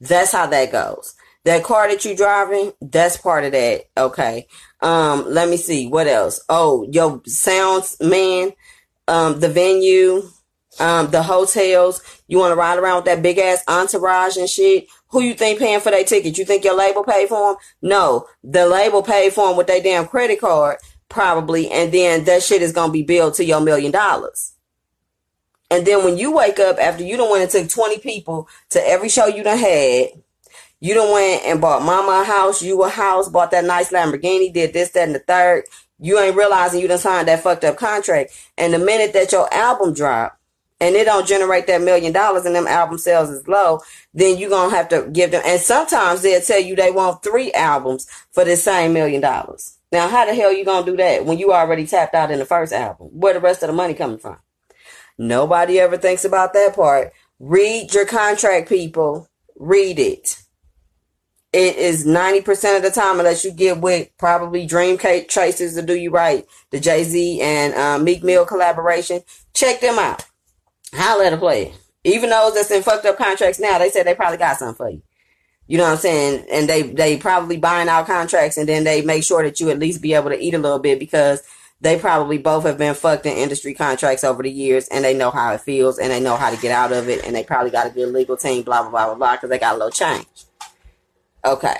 That's 0.00 0.32
how 0.32 0.46
that 0.46 0.72
goes. 0.72 1.14
That 1.44 1.64
car 1.64 1.88
that 1.88 2.04
you 2.04 2.16
driving, 2.16 2.72
that's 2.80 3.16
part 3.16 3.44
of 3.44 3.52
that. 3.52 3.84
Okay. 3.96 4.46
Um, 4.80 5.26
let 5.28 5.48
me 5.48 5.56
see. 5.56 5.86
What 5.86 6.06
else? 6.06 6.40
Oh, 6.48 6.86
your 6.90 7.20
sounds 7.26 7.96
man, 8.00 8.52
um, 9.06 9.40
the 9.40 9.48
venue, 9.48 10.22
um, 10.80 11.10
the 11.10 11.22
hotels. 11.22 12.02
You 12.28 12.38
want 12.38 12.52
to 12.52 12.56
ride 12.56 12.78
around 12.78 12.96
with 12.96 13.04
that 13.06 13.22
big 13.22 13.38
ass 13.38 13.62
entourage 13.68 14.36
and 14.36 14.48
shit. 14.48 14.86
Who 15.08 15.20
you 15.20 15.34
think 15.34 15.58
paying 15.58 15.80
for 15.80 15.90
that 15.90 16.06
ticket? 16.06 16.38
You 16.38 16.44
think 16.44 16.64
your 16.64 16.76
label 16.76 17.04
paid 17.04 17.28
for 17.28 17.52
them? 17.52 17.56
No, 17.82 18.26
the 18.42 18.66
label 18.66 19.02
paid 19.02 19.32
for 19.32 19.48
them 19.48 19.56
with 19.56 19.66
their 19.66 19.82
damn 19.82 20.06
credit 20.06 20.40
card, 20.40 20.78
probably. 21.08 21.70
And 21.70 21.92
then 21.92 22.24
that 22.24 22.42
shit 22.42 22.62
is 22.62 22.72
to 22.72 22.88
be 22.90 23.02
billed 23.02 23.34
to 23.34 23.44
your 23.44 23.60
million 23.60 23.92
dollars. 23.92 24.52
And 25.70 25.86
then 25.86 26.04
when 26.04 26.18
you 26.18 26.32
wake 26.32 26.58
up 26.58 26.78
after 26.78 27.02
you 27.02 27.16
don't 27.16 27.30
went 27.30 27.54
and 27.54 27.68
took 27.68 27.74
20 27.74 27.98
people 28.00 28.46
to 28.70 28.86
every 28.86 29.08
show 29.08 29.26
you 29.26 29.42
done 29.42 29.56
had, 29.56 30.08
you 30.80 30.94
done 30.94 31.12
went 31.12 31.44
and 31.44 31.60
bought 31.60 31.82
mama 31.82 32.22
a 32.22 32.24
house, 32.24 32.62
you 32.62 32.82
a 32.82 32.90
house, 32.90 33.28
bought 33.28 33.52
that 33.52 33.64
nice 33.64 33.90
Lamborghini, 33.90 34.52
did 34.52 34.74
this, 34.74 34.90
that, 34.90 35.06
and 35.06 35.14
the 35.14 35.20
third. 35.20 35.64
You 35.98 36.18
ain't 36.18 36.36
realizing 36.36 36.80
you 36.80 36.88
done 36.88 36.98
signed 36.98 37.28
that 37.28 37.42
fucked 37.42 37.64
up 37.64 37.76
contract. 37.76 38.32
And 38.58 38.74
the 38.74 38.78
minute 38.78 39.12
that 39.14 39.32
your 39.32 39.52
album 39.54 39.94
drop 39.94 40.38
and 40.82 40.96
it 40.96 41.04
don't 41.04 41.28
generate 41.28 41.68
that 41.68 41.80
million 41.80 42.12
dollars 42.12 42.44
and 42.44 42.56
them 42.56 42.66
album 42.66 42.98
sales 42.98 43.30
is 43.30 43.46
low, 43.46 43.80
then 44.12 44.36
you're 44.36 44.50
gonna 44.50 44.74
have 44.74 44.88
to 44.88 45.08
give 45.12 45.30
them 45.30 45.42
and 45.46 45.60
sometimes 45.60 46.22
they'll 46.22 46.40
tell 46.40 46.60
you 46.60 46.74
they 46.74 46.90
want 46.90 47.22
three 47.22 47.52
albums 47.52 48.08
for 48.32 48.44
the 48.44 48.56
same 48.56 48.92
million 48.92 49.20
dollars. 49.20 49.78
Now 49.92 50.08
how 50.08 50.26
the 50.26 50.34
hell 50.34 50.52
you 50.52 50.64
gonna 50.64 50.84
do 50.84 50.96
that 50.96 51.24
when 51.24 51.38
you 51.38 51.52
already 51.52 51.86
tapped 51.86 52.14
out 52.14 52.32
in 52.32 52.40
the 52.40 52.44
first 52.44 52.72
album? 52.72 53.08
Where 53.12 53.32
the 53.32 53.40
rest 53.40 53.62
of 53.62 53.68
the 53.68 53.74
money 53.74 53.94
coming 53.94 54.18
from? 54.18 54.38
Nobody 55.16 55.78
ever 55.78 55.96
thinks 55.96 56.24
about 56.24 56.52
that 56.54 56.74
part. 56.74 57.12
Read 57.38 57.94
your 57.94 58.06
contract, 58.06 58.68
people. 58.68 59.28
Read 59.56 60.00
it. 60.00 60.42
It 61.52 61.76
is 61.76 62.06
90% 62.06 62.76
of 62.78 62.82
the 62.82 62.90
time, 62.90 63.18
unless 63.18 63.44
you 63.44 63.52
get 63.52 63.78
with 63.78 64.08
probably 64.16 64.64
Dream 64.64 64.96
Chasers 64.96 65.74
to 65.74 65.82
do 65.82 65.94
you 65.94 66.10
right, 66.10 66.46
the 66.70 66.80
Jay 66.80 67.04
Z 67.04 67.40
and 67.42 67.74
uh, 67.74 67.98
Meek 67.98 68.24
Mill 68.24 68.46
collaboration. 68.46 69.20
Check 69.52 69.80
them 69.80 69.98
out. 69.98 70.24
Holla 70.94 71.26
at 71.26 71.32
a 71.32 71.36
player. 71.36 71.72
Even 72.04 72.30
those 72.30 72.54
that's 72.54 72.70
in 72.70 72.82
fucked 72.82 73.06
up 73.06 73.16
contracts 73.16 73.60
now, 73.60 73.78
they 73.78 73.90
said 73.90 74.06
they 74.06 74.14
probably 74.14 74.38
got 74.38 74.58
something 74.58 74.76
for 74.76 74.90
you. 74.90 75.02
You 75.68 75.78
know 75.78 75.84
what 75.84 75.92
I'm 75.92 75.98
saying? 75.98 76.46
And 76.50 76.68
they 76.68 76.82
they 76.82 77.16
probably 77.16 77.56
buying 77.56 77.88
out 77.88 78.06
contracts 78.06 78.56
and 78.56 78.68
then 78.68 78.84
they 78.84 79.02
make 79.02 79.24
sure 79.24 79.42
that 79.42 79.60
you 79.60 79.70
at 79.70 79.78
least 79.78 80.02
be 80.02 80.14
able 80.14 80.30
to 80.30 80.38
eat 80.38 80.54
a 80.54 80.58
little 80.58 80.80
bit 80.80 80.98
because 80.98 81.42
they 81.80 81.98
probably 81.98 82.38
both 82.38 82.64
have 82.64 82.78
been 82.78 82.94
fucked 82.94 83.26
in 83.26 83.36
industry 83.36 83.74
contracts 83.74 84.24
over 84.24 84.42
the 84.42 84.50
years 84.50 84.88
and 84.88 85.04
they 85.04 85.14
know 85.14 85.30
how 85.30 85.52
it 85.52 85.60
feels 85.60 85.98
and 85.98 86.10
they 86.10 86.20
know 86.20 86.36
how 86.36 86.50
to 86.50 86.60
get 86.60 86.72
out 86.72 86.92
of 86.92 87.08
it 87.08 87.24
and 87.24 87.34
they 87.34 87.42
probably 87.44 87.70
got 87.70 87.86
a 87.86 87.90
good 87.90 88.12
legal 88.12 88.36
team, 88.36 88.62
blah 88.62 88.82
blah 88.82 88.90
blah 88.90 89.06
blah 89.06 89.14
blah, 89.14 89.32
because 89.32 89.50
they 89.50 89.58
got 89.58 89.74
a 89.76 89.78
little 89.78 89.90
change. 89.90 90.26
Okay. 91.44 91.76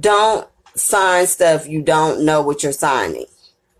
Don't 0.00 0.48
sign 0.74 1.26
stuff 1.26 1.68
you 1.68 1.82
don't 1.82 2.24
know 2.24 2.42
what 2.42 2.62
you're 2.62 2.72
signing. 2.72 3.26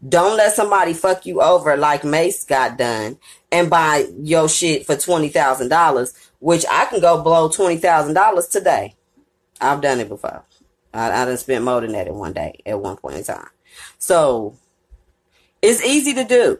Don't 0.08 0.36
let 0.36 0.54
somebody 0.54 0.94
fuck 0.94 1.26
you 1.26 1.40
over 1.40 1.76
like 1.76 2.02
Mase 2.04 2.44
got 2.44 2.76
done 2.76 3.18
and 3.52 3.70
buy 3.70 4.06
your 4.20 4.48
shit 4.48 4.86
for 4.86 4.96
twenty 4.96 5.28
thousand 5.28 5.68
dollars, 5.68 6.14
which 6.40 6.64
I 6.68 6.86
can 6.86 7.00
go 7.00 7.22
blow 7.22 7.48
twenty 7.48 7.76
thousand 7.76 8.14
dollars 8.14 8.48
today. 8.48 8.96
I've 9.60 9.80
done 9.80 10.00
it 10.00 10.08
before. 10.08 10.42
I, 10.92 11.22
I 11.22 11.24
done 11.24 11.36
spent 11.36 11.64
more 11.64 11.80
than 11.80 11.92
that 11.92 12.08
in 12.08 12.14
one 12.14 12.32
day 12.32 12.60
at 12.66 12.80
one 12.80 12.96
point 12.96 13.16
in 13.16 13.24
time. 13.24 13.48
So 13.98 14.56
it's 15.60 15.84
easy 15.84 16.14
to 16.14 16.24
do. 16.24 16.58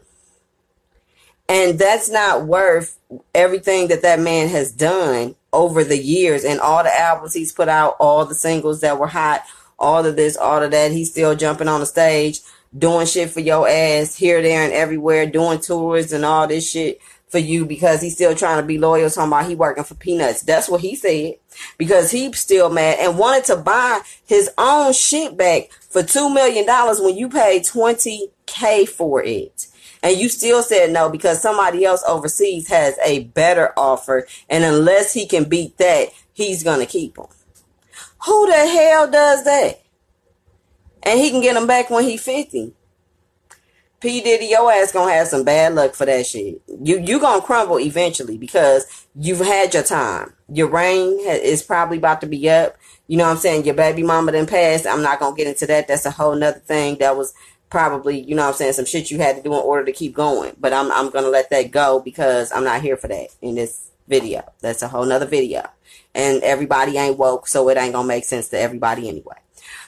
And 1.49 1.77
that's 1.77 2.09
not 2.09 2.45
worth 2.45 2.97
everything 3.35 3.89
that 3.89 4.01
that 4.03 4.19
man 4.19 4.47
has 4.47 4.71
done 4.71 5.35
over 5.51 5.83
the 5.83 6.01
years 6.01 6.45
and 6.45 6.59
all 6.59 6.83
the 6.83 6.99
albums 6.99 7.33
he's 7.33 7.51
put 7.51 7.67
out, 7.67 7.97
all 7.99 8.25
the 8.25 8.33
singles 8.33 8.81
that 8.81 8.97
were 8.97 9.07
hot, 9.07 9.43
all 9.77 10.05
of 10.05 10.15
this, 10.15 10.37
all 10.37 10.63
of 10.63 10.71
that. 10.71 10.91
He's 10.91 11.11
still 11.11 11.35
jumping 11.35 11.67
on 11.67 11.81
the 11.81 11.85
stage, 11.85 12.39
doing 12.77 13.05
shit 13.05 13.29
for 13.29 13.39
your 13.39 13.67
ass 13.67 14.15
here, 14.15 14.41
there, 14.41 14.63
and 14.63 14.73
everywhere, 14.73 15.25
doing 15.25 15.59
tours 15.59 16.11
and 16.11 16.25
all 16.25 16.47
this 16.47 16.69
shit 16.69 17.01
for 17.33 17.39
you 17.39 17.65
because 17.65 17.99
he's 17.99 18.13
still 18.13 18.35
trying 18.35 18.61
to 18.61 18.65
be 18.65 18.77
loyal. 18.77 19.09
Talking 19.09 19.29
about 19.31 19.47
he 19.47 19.55
working 19.55 19.83
for 19.83 19.95
peanuts. 19.95 20.43
That's 20.43 20.69
what 20.69 20.81
he 20.81 20.95
said 20.95 21.35
because 21.77 22.11
he's 22.11 22.37
still 22.39 22.69
mad 22.69 22.99
and 22.99 23.17
wanted 23.17 23.45
to 23.45 23.57
buy 23.57 24.01
his 24.25 24.49
own 24.57 24.93
shit 24.93 25.35
back 25.35 25.71
for 25.89 26.03
two 26.03 26.33
million 26.33 26.65
dollars 26.65 26.99
when 26.99 27.17
you 27.17 27.29
paid 27.29 27.65
twenty 27.65 28.29
k 28.45 28.85
for 28.85 29.23
it. 29.23 29.67
And 30.03 30.17
you 30.17 30.27
still 30.29 30.61
said 30.61 30.91
no 30.91 31.09
because 31.09 31.41
somebody 31.41 31.85
else 31.85 32.03
overseas 32.07 32.67
has 32.67 32.97
a 33.03 33.23
better 33.23 33.73
offer. 33.77 34.27
And 34.49 34.63
unless 34.63 35.13
he 35.13 35.25
can 35.25 35.45
beat 35.45 35.77
that, 35.77 36.09
he's 36.33 36.63
to 36.63 36.85
keep 36.85 37.17
him. 37.17 37.25
Who 38.25 38.47
the 38.47 38.67
hell 38.67 39.09
does 39.09 39.43
that? 39.45 39.82
And 41.03 41.19
he 41.19 41.29
can 41.29 41.41
get 41.41 41.55
him 41.55 41.67
back 41.67 41.89
when 41.89 42.03
he 42.03 42.17
50. 42.17 42.73
P 44.03 44.19
Diddy, 44.19 44.47
your 44.47 44.69
ass 44.69 44.91
gonna 44.91 45.13
have 45.13 45.29
some 45.29 45.45
bad 45.45 45.75
luck 45.75 45.93
for 45.93 46.05
that 46.05 46.25
shit. 46.25 46.61
You 46.67 46.99
you 46.99 47.21
gonna 47.21 47.41
crumble 47.41 47.79
eventually 47.79 48.37
because 48.37 49.07
you've 49.15 49.39
had 49.39 49.73
your 49.73 49.83
time. 49.83 50.33
Your 50.49 50.67
reign 50.67 51.19
is 51.21 51.63
probably 51.63 51.99
about 51.99 52.19
to 52.19 52.27
be 52.27 52.49
up. 52.49 52.75
You 53.07 53.15
know 53.15 53.23
what 53.23 53.31
I'm 53.31 53.37
saying? 53.37 53.63
Your 53.63 53.75
baby 53.75 54.03
mama 54.03 54.33
then 54.33 54.45
passed. 54.45 54.85
I'm 54.85 55.01
not 55.01 55.21
gonna 55.21 55.37
get 55.37 55.47
into 55.47 55.65
that. 55.67 55.87
That's 55.87 56.05
a 56.05 56.11
whole 56.11 56.35
nother 56.35 56.59
thing. 56.59 56.97
That 56.97 57.15
was 57.15 57.33
probably 57.69 58.19
you 58.19 58.35
know 58.35 58.43
what 58.43 58.49
I'm 58.49 58.55
saying 58.55 58.73
some 58.73 58.83
shit 58.83 59.09
you 59.09 59.19
had 59.19 59.37
to 59.37 59.41
do 59.41 59.53
in 59.53 59.61
order 59.61 59.85
to 59.85 59.93
keep 59.93 60.13
going. 60.13 60.53
But 60.59 60.73
I'm 60.73 60.91
I'm 60.91 61.09
gonna 61.09 61.29
let 61.29 61.49
that 61.51 61.71
go 61.71 62.01
because 62.01 62.51
I'm 62.51 62.65
not 62.65 62.81
here 62.81 62.97
for 62.97 63.07
that 63.07 63.29
in 63.41 63.55
this 63.55 63.89
video. 64.09 64.43
That's 64.59 64.81
a 64.81 64.89
whole 64.89 65.05
nother 65.05 65.27
video. 65.27 65.65
And 66.15 66.43
everybody 66.43 66.97
ain't 66.97 67.17
woke, 67.17 67.47
so 67.47 67.69
it 67.69 67.77
ain't 67.77 67.93
gonna 67.93 68.07
make 68.07 68.25
sense 68.25 68.49
to 68.49 68.59
everybody 68.59 69.09
anyway. 69.09 69.37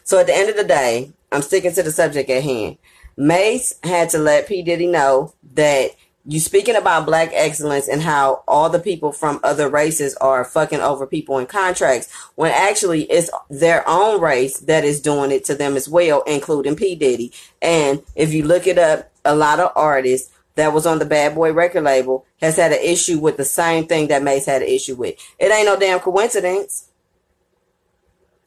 So 0.04 0.20
at 0.20 0.28
the 0.28 0.36
end 0.36 0.50
of 0.50 0.56
the 0.56 0.64
day, 0.64 1.14
I'm 1.32 1.42
sticking 1.42 1.74
to 1.74 1.84
the 1.84 1.92
subject 1.92 2.30
at 2.30 2.44
hand. 2.44 2.78
Mase 3.18 3.76
had 3.84 4.10
to 4.10 4.18
let 4.18 4.48
P. 4.48 4.62
Diddy 4.62 4.88
know 4.88 5.34
that 5.54 5.92
you 6.28 6.40
speaking 6.40 6.76
about 6.76 7.06
black 7.06 7.30
excellence 7.34 7.88
and 7.88 8.02
how 8.02 8.44
all 8.48 8.70
the 8.70 8.80
people 8.80 9.12
from 9.12 9.40
other 9.44 9.70
races 9.70 10.16
are 10.16 10.44
fucking 10.44 10.80
over 10.80 11.06
people 11.06 11.38
in 11.38 11.46
contracts 11.46 12.12
when 12.34 12.52
actually 12.52 13.04
it's 13.04 13.30
their 13.50 13.88
own 13.88 14.20
race 14.20 14.60
that 14.62 14.84
is 14.84 15.02
doing 15.02 15.32
it 15.32 15.46
to 15.46 15.54
them 15.54 15.76
as 15.76 15.88
well, 15.88 16.24
including 16.24 16.76
P. 16.76 16.96
Diddy. 16.96 17.32
And 17.62 18.02
if 18.16 18.34
you 18.34 18.44
look 18.44 18.66
it 18.66 18.80
up, 18.80 19.12
a 19.24 19.36
lot 19.36 19.60
of 19.60 19.72
artists 19.76 20.32
that 20.56 20.74
was 20.74 20.86
on 20.86 21.00
the 21.00 21.06
Bad 21.06 21.36
Boy 21.36 21.54
record 21.54 21.84
label 21.84 22.26
has 22.40 22.58
had 22.58 22.72
an 22.72 22.82
issue 22.82 23.20
with 23.20 23.38
the 23.38 23.46
same 23.46 23.88
thing 23.88 24.08
that 24.08 24.24
Mase 24.24 24.46
had 24.46 24.62
an 24.62 24.68
issue 24.68 24.96
with. 24.96 25.16
It 25.38 25.52
ain't 25.52 25.66
no 25.66 25.78
damn 25.78 26.00
coincidence. 26.00 26.90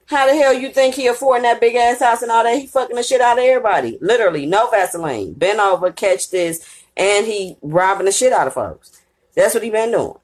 How 0.06 0.26
the 0.26 0.34
hell 0.34 0.54
you 0.54 0.70
think 0.70 0.94
he 0.94 1.06
affording 1.06 1.42
that 1.42 1.60
big 1.60 1.74
ass 1.74 2.00
house 2.00 2.22
and 2.22 2.32
all 2.32 2.42
that? 2.42 2.58
He 2.58 2.66
fucking 2.66 2.96
the 2.96 3.02
shit 3.02 3.20
out 3.20 3.38
of 3.38 3.44
everybody. 3.44 3.98
Literally, 4.00 4.46
no 4.46 4.70
Vaseline. 4.70 5.34
Been 5.34 5.60
over, 5.60 5.92
catch 5.92 6.30
this, 6.30 6.66
and 6.96 7.26
he 7.26 7.58
robbing 7.60 8.06
the 8.06 8.12
shit 8.12 8.32
out 8.32 8.46
of 8.46 8.54
folks. 8.54 9.02
That's 9.36 9.52
what 9.52 9.62
he 9.62 9.70
been 9.70 9.90
doing. 9.90 10.14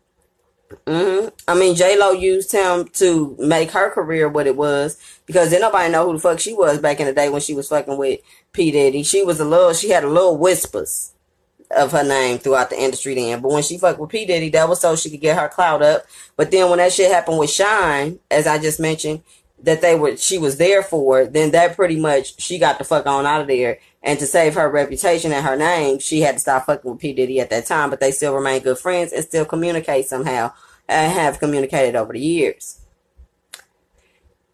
Mm-hmm. 0.86 1.28
I 1.46 1.54
mean, 1.54 1.74
J 1.74 1.98
Lo 1.98 2.12
used 2.12 2.50
him 2.50 2.88
to 2.94 3.36
make 3.38 3.70
her 3.72 3.90
career 3.90 4.28
what 4.28 4.46
it 4.46 4.56
was 4.56 4.98
because 5.26 5.50
then 5.50 5.60
nobody 5.60 5.92
know 5.92 6.06
who 6.06 6.14
the 6.14 6.18
fuck 6.18 6.40
she 6.40 6.54
was 6.54 6.78
back 6.78 6.98
in 6.98 7.06
the 7.06 7.12
day 7.12 7.28
when 7.28 7.42
she 7.42 7.54
was 7.54 7.68
fucking 7.68 7.98
with 7.98 8.20
P 8.52 8.70
Diddy. 8.70 9.02
She 9.02 9.22
was 9.22 9.38
a 9.38 9.44
little, 9.44 9.74
she 9.74 9.90
had 9.90 10.02
a 10.02 10.08
little 10.08 10.38
whispers 10.38 11.12
of 11.76 11.92
her 11.92 12.04
name 12.04 12.38
throughout 12.38 12.70
the 12.70 12.80
industry 12.80 13.14
then. 13.14 13.40
But 13.40 13.52
when 13.52 13.62
she 13.62 13.78
fucked 13.78 13.98
with 13.98 14.10
P 14.10 14.26
Diddy, 14.26 14.50
that 14.50 14.68
was 14.68 14.80
so 14.80 14.96
she 14.96 15.10
could 15.10 15.20
get 15.20 15.38
her 15.38 15.48
clout 15.48 15.82
up. 15.82 16.06
But 16.36 16.50
then 16.50 16.70
when 16.70 16.78
that 16.78 16.92
shit 16.92 17.10
happened 17.10 17.38
with 17.38 17.50
Shyne, 17.50 18.18
as 18.30 18.46
I 18.46 18.58
just 18.58 18.80
mentioned, 18.80 19.22
that 19.62 19.80
they 19.80 19.94
were 19.94 20.16
she 20.16 20.38
was 20.38 20.56
there 20.58 20.82
for, 20.82 21.26
then 21.26 21.50
that 21.52 21.76
pretty 21.76 21.98
much 21.98 22.40
she 22.40 22.58
got 22.58 22.78
the 22.78 22.84
fuck 22.84 23.06
on 23.06 23.26
out 23.26 23.40
of 23.40 23.46
there. 23.46 23.78
And 24.02 24.18
to 24.18 24.26
save 24.26 24.54
her 24.54 24.70
reputation 24.70 25.32
and 25.32 25.44
her 25.44 25.56
name, 25.56 25.98
she 25.98 26.20
had 26.20 26.34
to 26.34 26.38
stop 26.38 26.66
fucking 26.66 26.90
with 26.90 27.00
P 27.00 27.12
Diddy 27.12 27.40
at 27.40 27.50
that 27.50 27.66
time. 27.66 27.90
But 27.90 28.00
they 28.00 28.10
still 28.10 28.34
remain 28.34 28.62
good 28.62 28.78
friends 28.78 29.12
and 29.12 29.24
still 29.24 29.44
communicate 29.44 30.06
somehow 30.06 30.52
and 30.88 31.12
have 31.12 31.38
communicated 31.38 31.96
over 31.96 32.12
the 32.12 32.20
years. 32.20 32.80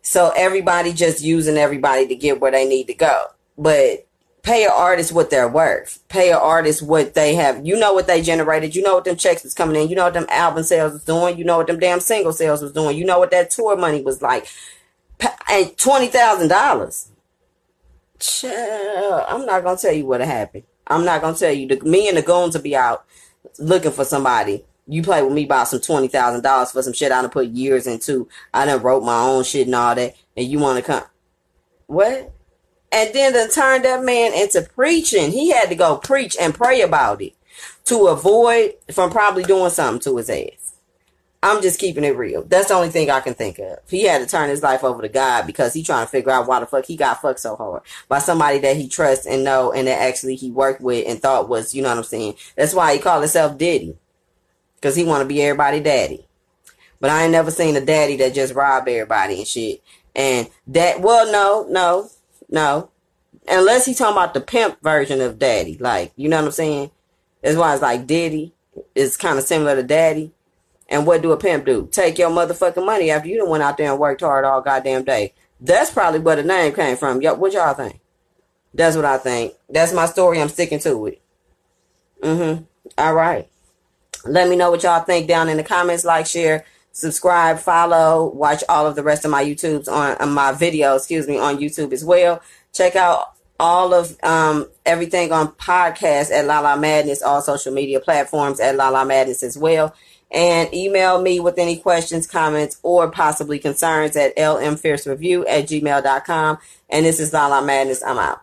So 0.03 0.33
everybody 0.37 0.93
just 0.93 1.23
using 1.23 1.57
everybody 1.57 2.07
to 2.07 2.15
get 2.15 2.41
where 2.41 2.53
they 2.53 2.69
need 2.69 2.87
to 2.87 2.95
go. 2.95 3.27
But 3.59 4.07
pay 4.43 4.65
an 4.65 4.71
artist 4.75 5.13
what 5.13 5.31
they're 5.31 5.49
worth. 5.49 6.01
Pay 6.09 6.31
an 6.31 6.39
artist 6.39 6.83
what 6.83 7.15
they 7.15 7.35
have. 7.35 7.65
You 7.65 7.79
know 7.79 7.93
what 7.93 8.07
they 8.07 8.23
generated. 8.23 8.75
You 8.75 8.83
know 8.83 8.95
what 8.95 9.05
them 9.05 9.17
checks 9.17 9.43
was 9.43 9.55
coming 9.55 9.81
in. 9.81 9.89
You 9.89 9.97
know 9.97 10.05
what 10.05 10.15
them 10.15 10.27
album 10.29 10.63
sales 10.63 10.93
was 10.93 11.05
doing. 11.05 11.39
You 11.39 11.45
know 11.45 11.59
what 11.59 11.67
them 11.67 11.79
damn 11.79 12.01
single 12.01 12.33
sales 12.33 12.63
was 12.63 12.73
doing. 12.73 12.97
You 12.97 13.05
know 13.05 13.19
what 13.19 13.31
that 13.33 13.51
tour 13.51 13.77
money 13.77 14.03
was 14.03 14.23
like. 14.23 14.47
And 15.51 15.77
twenty 15.77 16.07
thousand 16.07 16.49
dollars. 16.49 17.11
I'm 18.43 19.47
not 19.47 19.65
gonna 19.65 19.77
tell 19.77 19.93
you 19.93 20.07
what 20.07 20.21
happened. 20.21 20.65
I'm 20.87 21.05
not 21.05 21.21
gonna 21.21 21.37
tell 21.37 21.53
you. 21.53 21.69
The, 21.69 21.81
me 21.85 22.09
and 22.09 22.17
the 22.17 22.23
goons 22.23 22.55
will 22.55 22.63
be 22.63 22.77
out 22.77 23.05
looking 23.59 23.93
for 23.93 24.05
somebody. 24.05 24.65
You 24.87 25.03
play 25.03 25.23
with 25.23 25.33
me 25.33 25.45
about 25.45 25.69
some 25.69 25.81
twenty 25.81 26.09
thousand 26.09 26.43
dollars 26.43 26.73
for 26.73 26.83
some 26.83 26.93
shit 26.93 27.13
I 27.13 27.21
done 27.21 27.31
put 27.31 27.49
years 27.49 27.87
into. 27.87 28.29
I 28.53 28.65
done 28.65 28.83
wrote 28.83 29.05
my 29.05 29.21
own 29.21 29.45
shit 29.45 29.67
and 29.67 29.75
all 29.75 29.95
that, 29.95 30.17
and 30.37 30.47
you 30.47 30.59
want 30.59 30.79
to 30.79 30.85
come? 30.85 31.05
What? 31.87 32.33
And 32.93 33.15
then 33.15 33.33
to 33.33 33.53
turn 33.53 33.83
that 33.83 34.05
man 34.05 34.33
into 34.35 34.63
preaching. 34.63 35.31
He 35.31 35.51
had 35.51 35.69
to 35.69 35.75
go 35.75 35.97
preach 35.97 36.37
and 36.41 36.55
pray 36.55 36.81
about 36.81 37.23
it 37.23 37.35
to 37.87 38.09
avoid 38.09 38.75
from 38.93 39.11
probably 39.11 39.43
doing 39.43 39.71
something 39.71 40.01
to 40.01 40.17
his 40.17 40.31
ass. 40.31 40.61
I'm 41.43 41.63
just 41.63 41.81
keeping 41.81 42.05
it 42.05 42.17
real. 42.17 42.43
That's 42.43 42.69
the 42.69 42.75
only 42.75 42.91
thing 42.91 43.11
I 43.11 43.21
can 43.21 43.33
think 43.33 43.59
of. 43.59 43.79
He 43.89 44.05
had 44.05 44.19
to 44.19 44.27
turn 44.27 44.51
his 44.51 44.63
life 44.63 44.85
over 44.85 45.01
to 45.01 45.09
God 45.09 45.47
because 45.47 45.73
he 45.73 45.83
trying 45.83 46.05
to 46.05 46.11
figure 46.11 46.31
out 46.31 46.47
why 46.47 46.61
the 46.61 46.67
fuck 46.67 46.85
he 46.85 46.97
got 46.97 47.23
fucked 47.23 47.41
so 47.41 47.57
hard 47.57 47.83
by 48.09 48.19
somebody 48.19 48.59
that 48.59 48.77
he 48.77 48.89
trusts 48.89 49.27
and 49.27 49.43
know 49.43 49.73
and 49.73 49.89
that 49.89 50.03
actually 50.03 50.37
he 50.37 50.51
worked 50.51 50.83
with 50.83 51.07
and 51.09 51.21
thought 51.21 51.49
was, 51.49 51.75
you 51.75 51.81
know 51.81 51.89
what 51.89 51.97
I'm 51.97 52.05
saying? 52.05 52.35
That's 52.57 52.75
why 52.75 52.93
he 52.93 53.01
called 53.01 53.23
himself 53.23 53.57
Diddy. 53.57 53.97
Cause 54.83 54.97
he 54.97 55.05
want 55.05 55.21
to 55.23 55.29
be 55.29 55.43
everybody 55.43 55.81
daddy. 55.81 56.27
But 57.01 57.11
I 57.11 57.25
ain't 57.25 57.33
never 57.33 57.51
seen 57.51 57.77
a 57.77 57.85
daddy 57.85 58.17
that 58.17 58.35
just 58.35 58.55
rob 58.55 58.89
everybody 58.89 59.39
and 59.39 59.47
shit. 59.47 59.83
And 60.15 60.49
that, 60.69 61.01
well, 61.01 61.31
no, 61.31 61.67
no, 61.71 62.11
no. 62.51 62.91
Unless 63.49 63.87
he's 63.87 63.99
talking 63.99 64.17
about 64.17 64.35
the 64.35 64.41
pimp 64.41 64.83
version 64.83 65.21
of 65.21 65.39
daddy. 65.39 65.79
Like, 65.79 66.13
you 66.17 66.29
know 66.29 66.37
what 66.37 66.47
I'm 66.47 66.51
saying? 66.53 66.91
That's 67.43 67.57
why 67.57 67.73
it's 67.73 67.83
like 67.83 68.07
Diddy 68.07 68.53
is 68.95 69.17
kind 69.17 69.39
of 69.39 69.45
similar 69.45 69.75
to 69.77 69.83
daddy. 69.83 70.33
And 70.89 71.07
what 71.07 71.23
do 71.23 71.33
a 71.33 71.37
pimp 71.37 71.67
do? 71.67 71.89
Take 71.91 72.19
your 72.19 72.31
motherfucking 72.31 72.85
money 72.85 73.11
after 73.11 73.29
you 73.29 73.39
done 73.39 73.49
went 73.49 73.63
out 73.63 73.77
there 73.77 73.91
and 73.91 74.01
worked 74.01 74.21
hard 74.21 74.45
all 74.45 74.61
goddamn 74.61 75.05
day. 75.05 75.35
That's 75.61 75.91
probably 75.91 76.21
where 76.21 76.37
the 76.37 76.43
name 76.43 76.73
came 76.75 76.97
from. 76.97 77.23
Yo, 77.23 77.35
what 77.35 77.53
y'all 77.53 77.75
think? 77.75 78.01
That's 78.75 78.97
what 78.97 79.05
I 79.05 79.19
think. 79.19 79.55
That's 79.69 79.93
my 79.93 80.07
story. 80.07 80.41
I'm 80.41 80.49
sticking 80.49 80.79
to 80.81 81.07
it. 81.07 81.23
Mm-hmm. 82.23 82.65
All 82.99 83.15
right. 83.15 83.49
Let 84.25 84.49
me 84.49 84.57
know 84.57 84.71
what 84.71 84.83
y'all 84.83 85.03
think 85.03 85.29
down 85.29 85.49
in 85.49 85.57
the 85.57 85.65
comments. 85.65 86.05
Like, 86.05 86.27
share, 86.27 86.65
subscribe, 86.93 87.59
follow, 87.59 88.31
watch 88.35 88.63
all 88.69 88.87
of 88.87 88.97
the 88.97 89.03
rest 89.03 89.25
of 89.25 89.31
my 89.31 89.45
YouTubes 89.45 89.89
on, 89.89 90.17
on 90.19 90.33
my 90.33 90.53
videos, 90.53 90.99
excuse 90.99 91.27
me, 91.27 91.39
on 91.39 91.59
YouTube 91.59 91.93
as 91.93 92.05
well. 92.05 92.43
Check 92.73 92.97
out 92.97 93.35
all 93.59 93.93
of 93.93 94.17
um, 94.23 94.69
everything 94.87 95.33
on 95.33 95.49
podcast 95.53 96.31
at 96.31 96.47
La 96.47 96.61
La 96.61 96.77
Madness, 96.77 97.23
all 97.23 97.43
social 97.43 97.73
media 97.73 98.01
platforms 98.01 98.59
at 98.59 98.77
La 98.77 98.89
La 98.89 99.05
Madness 99.05 99.43
as 99.43 99.57
well. 99.57 99.95
And 100.33 100.73
email 100.73 101.21
me 101.21 101.41
with 101.41 101.59
any 101.59 101.77
questions, 101.77 102.27
comments, 102.27 102.79
or 102.83 103.11
possibly 103.11 103.59
concerns 103.59 104.17
at 104.17 104.37
lmfiercereview 104.37 105.45
at 105.49 105.65
gmail.com. 105.65 106.59
And 106.89 107.05
this 107.05 107.21
is 107.21 107.33
La 107.33 107.49
La 107.49 107.61
Madness. 107.61 108.03
I'm 108.03 108.19
out. 108.19 108.41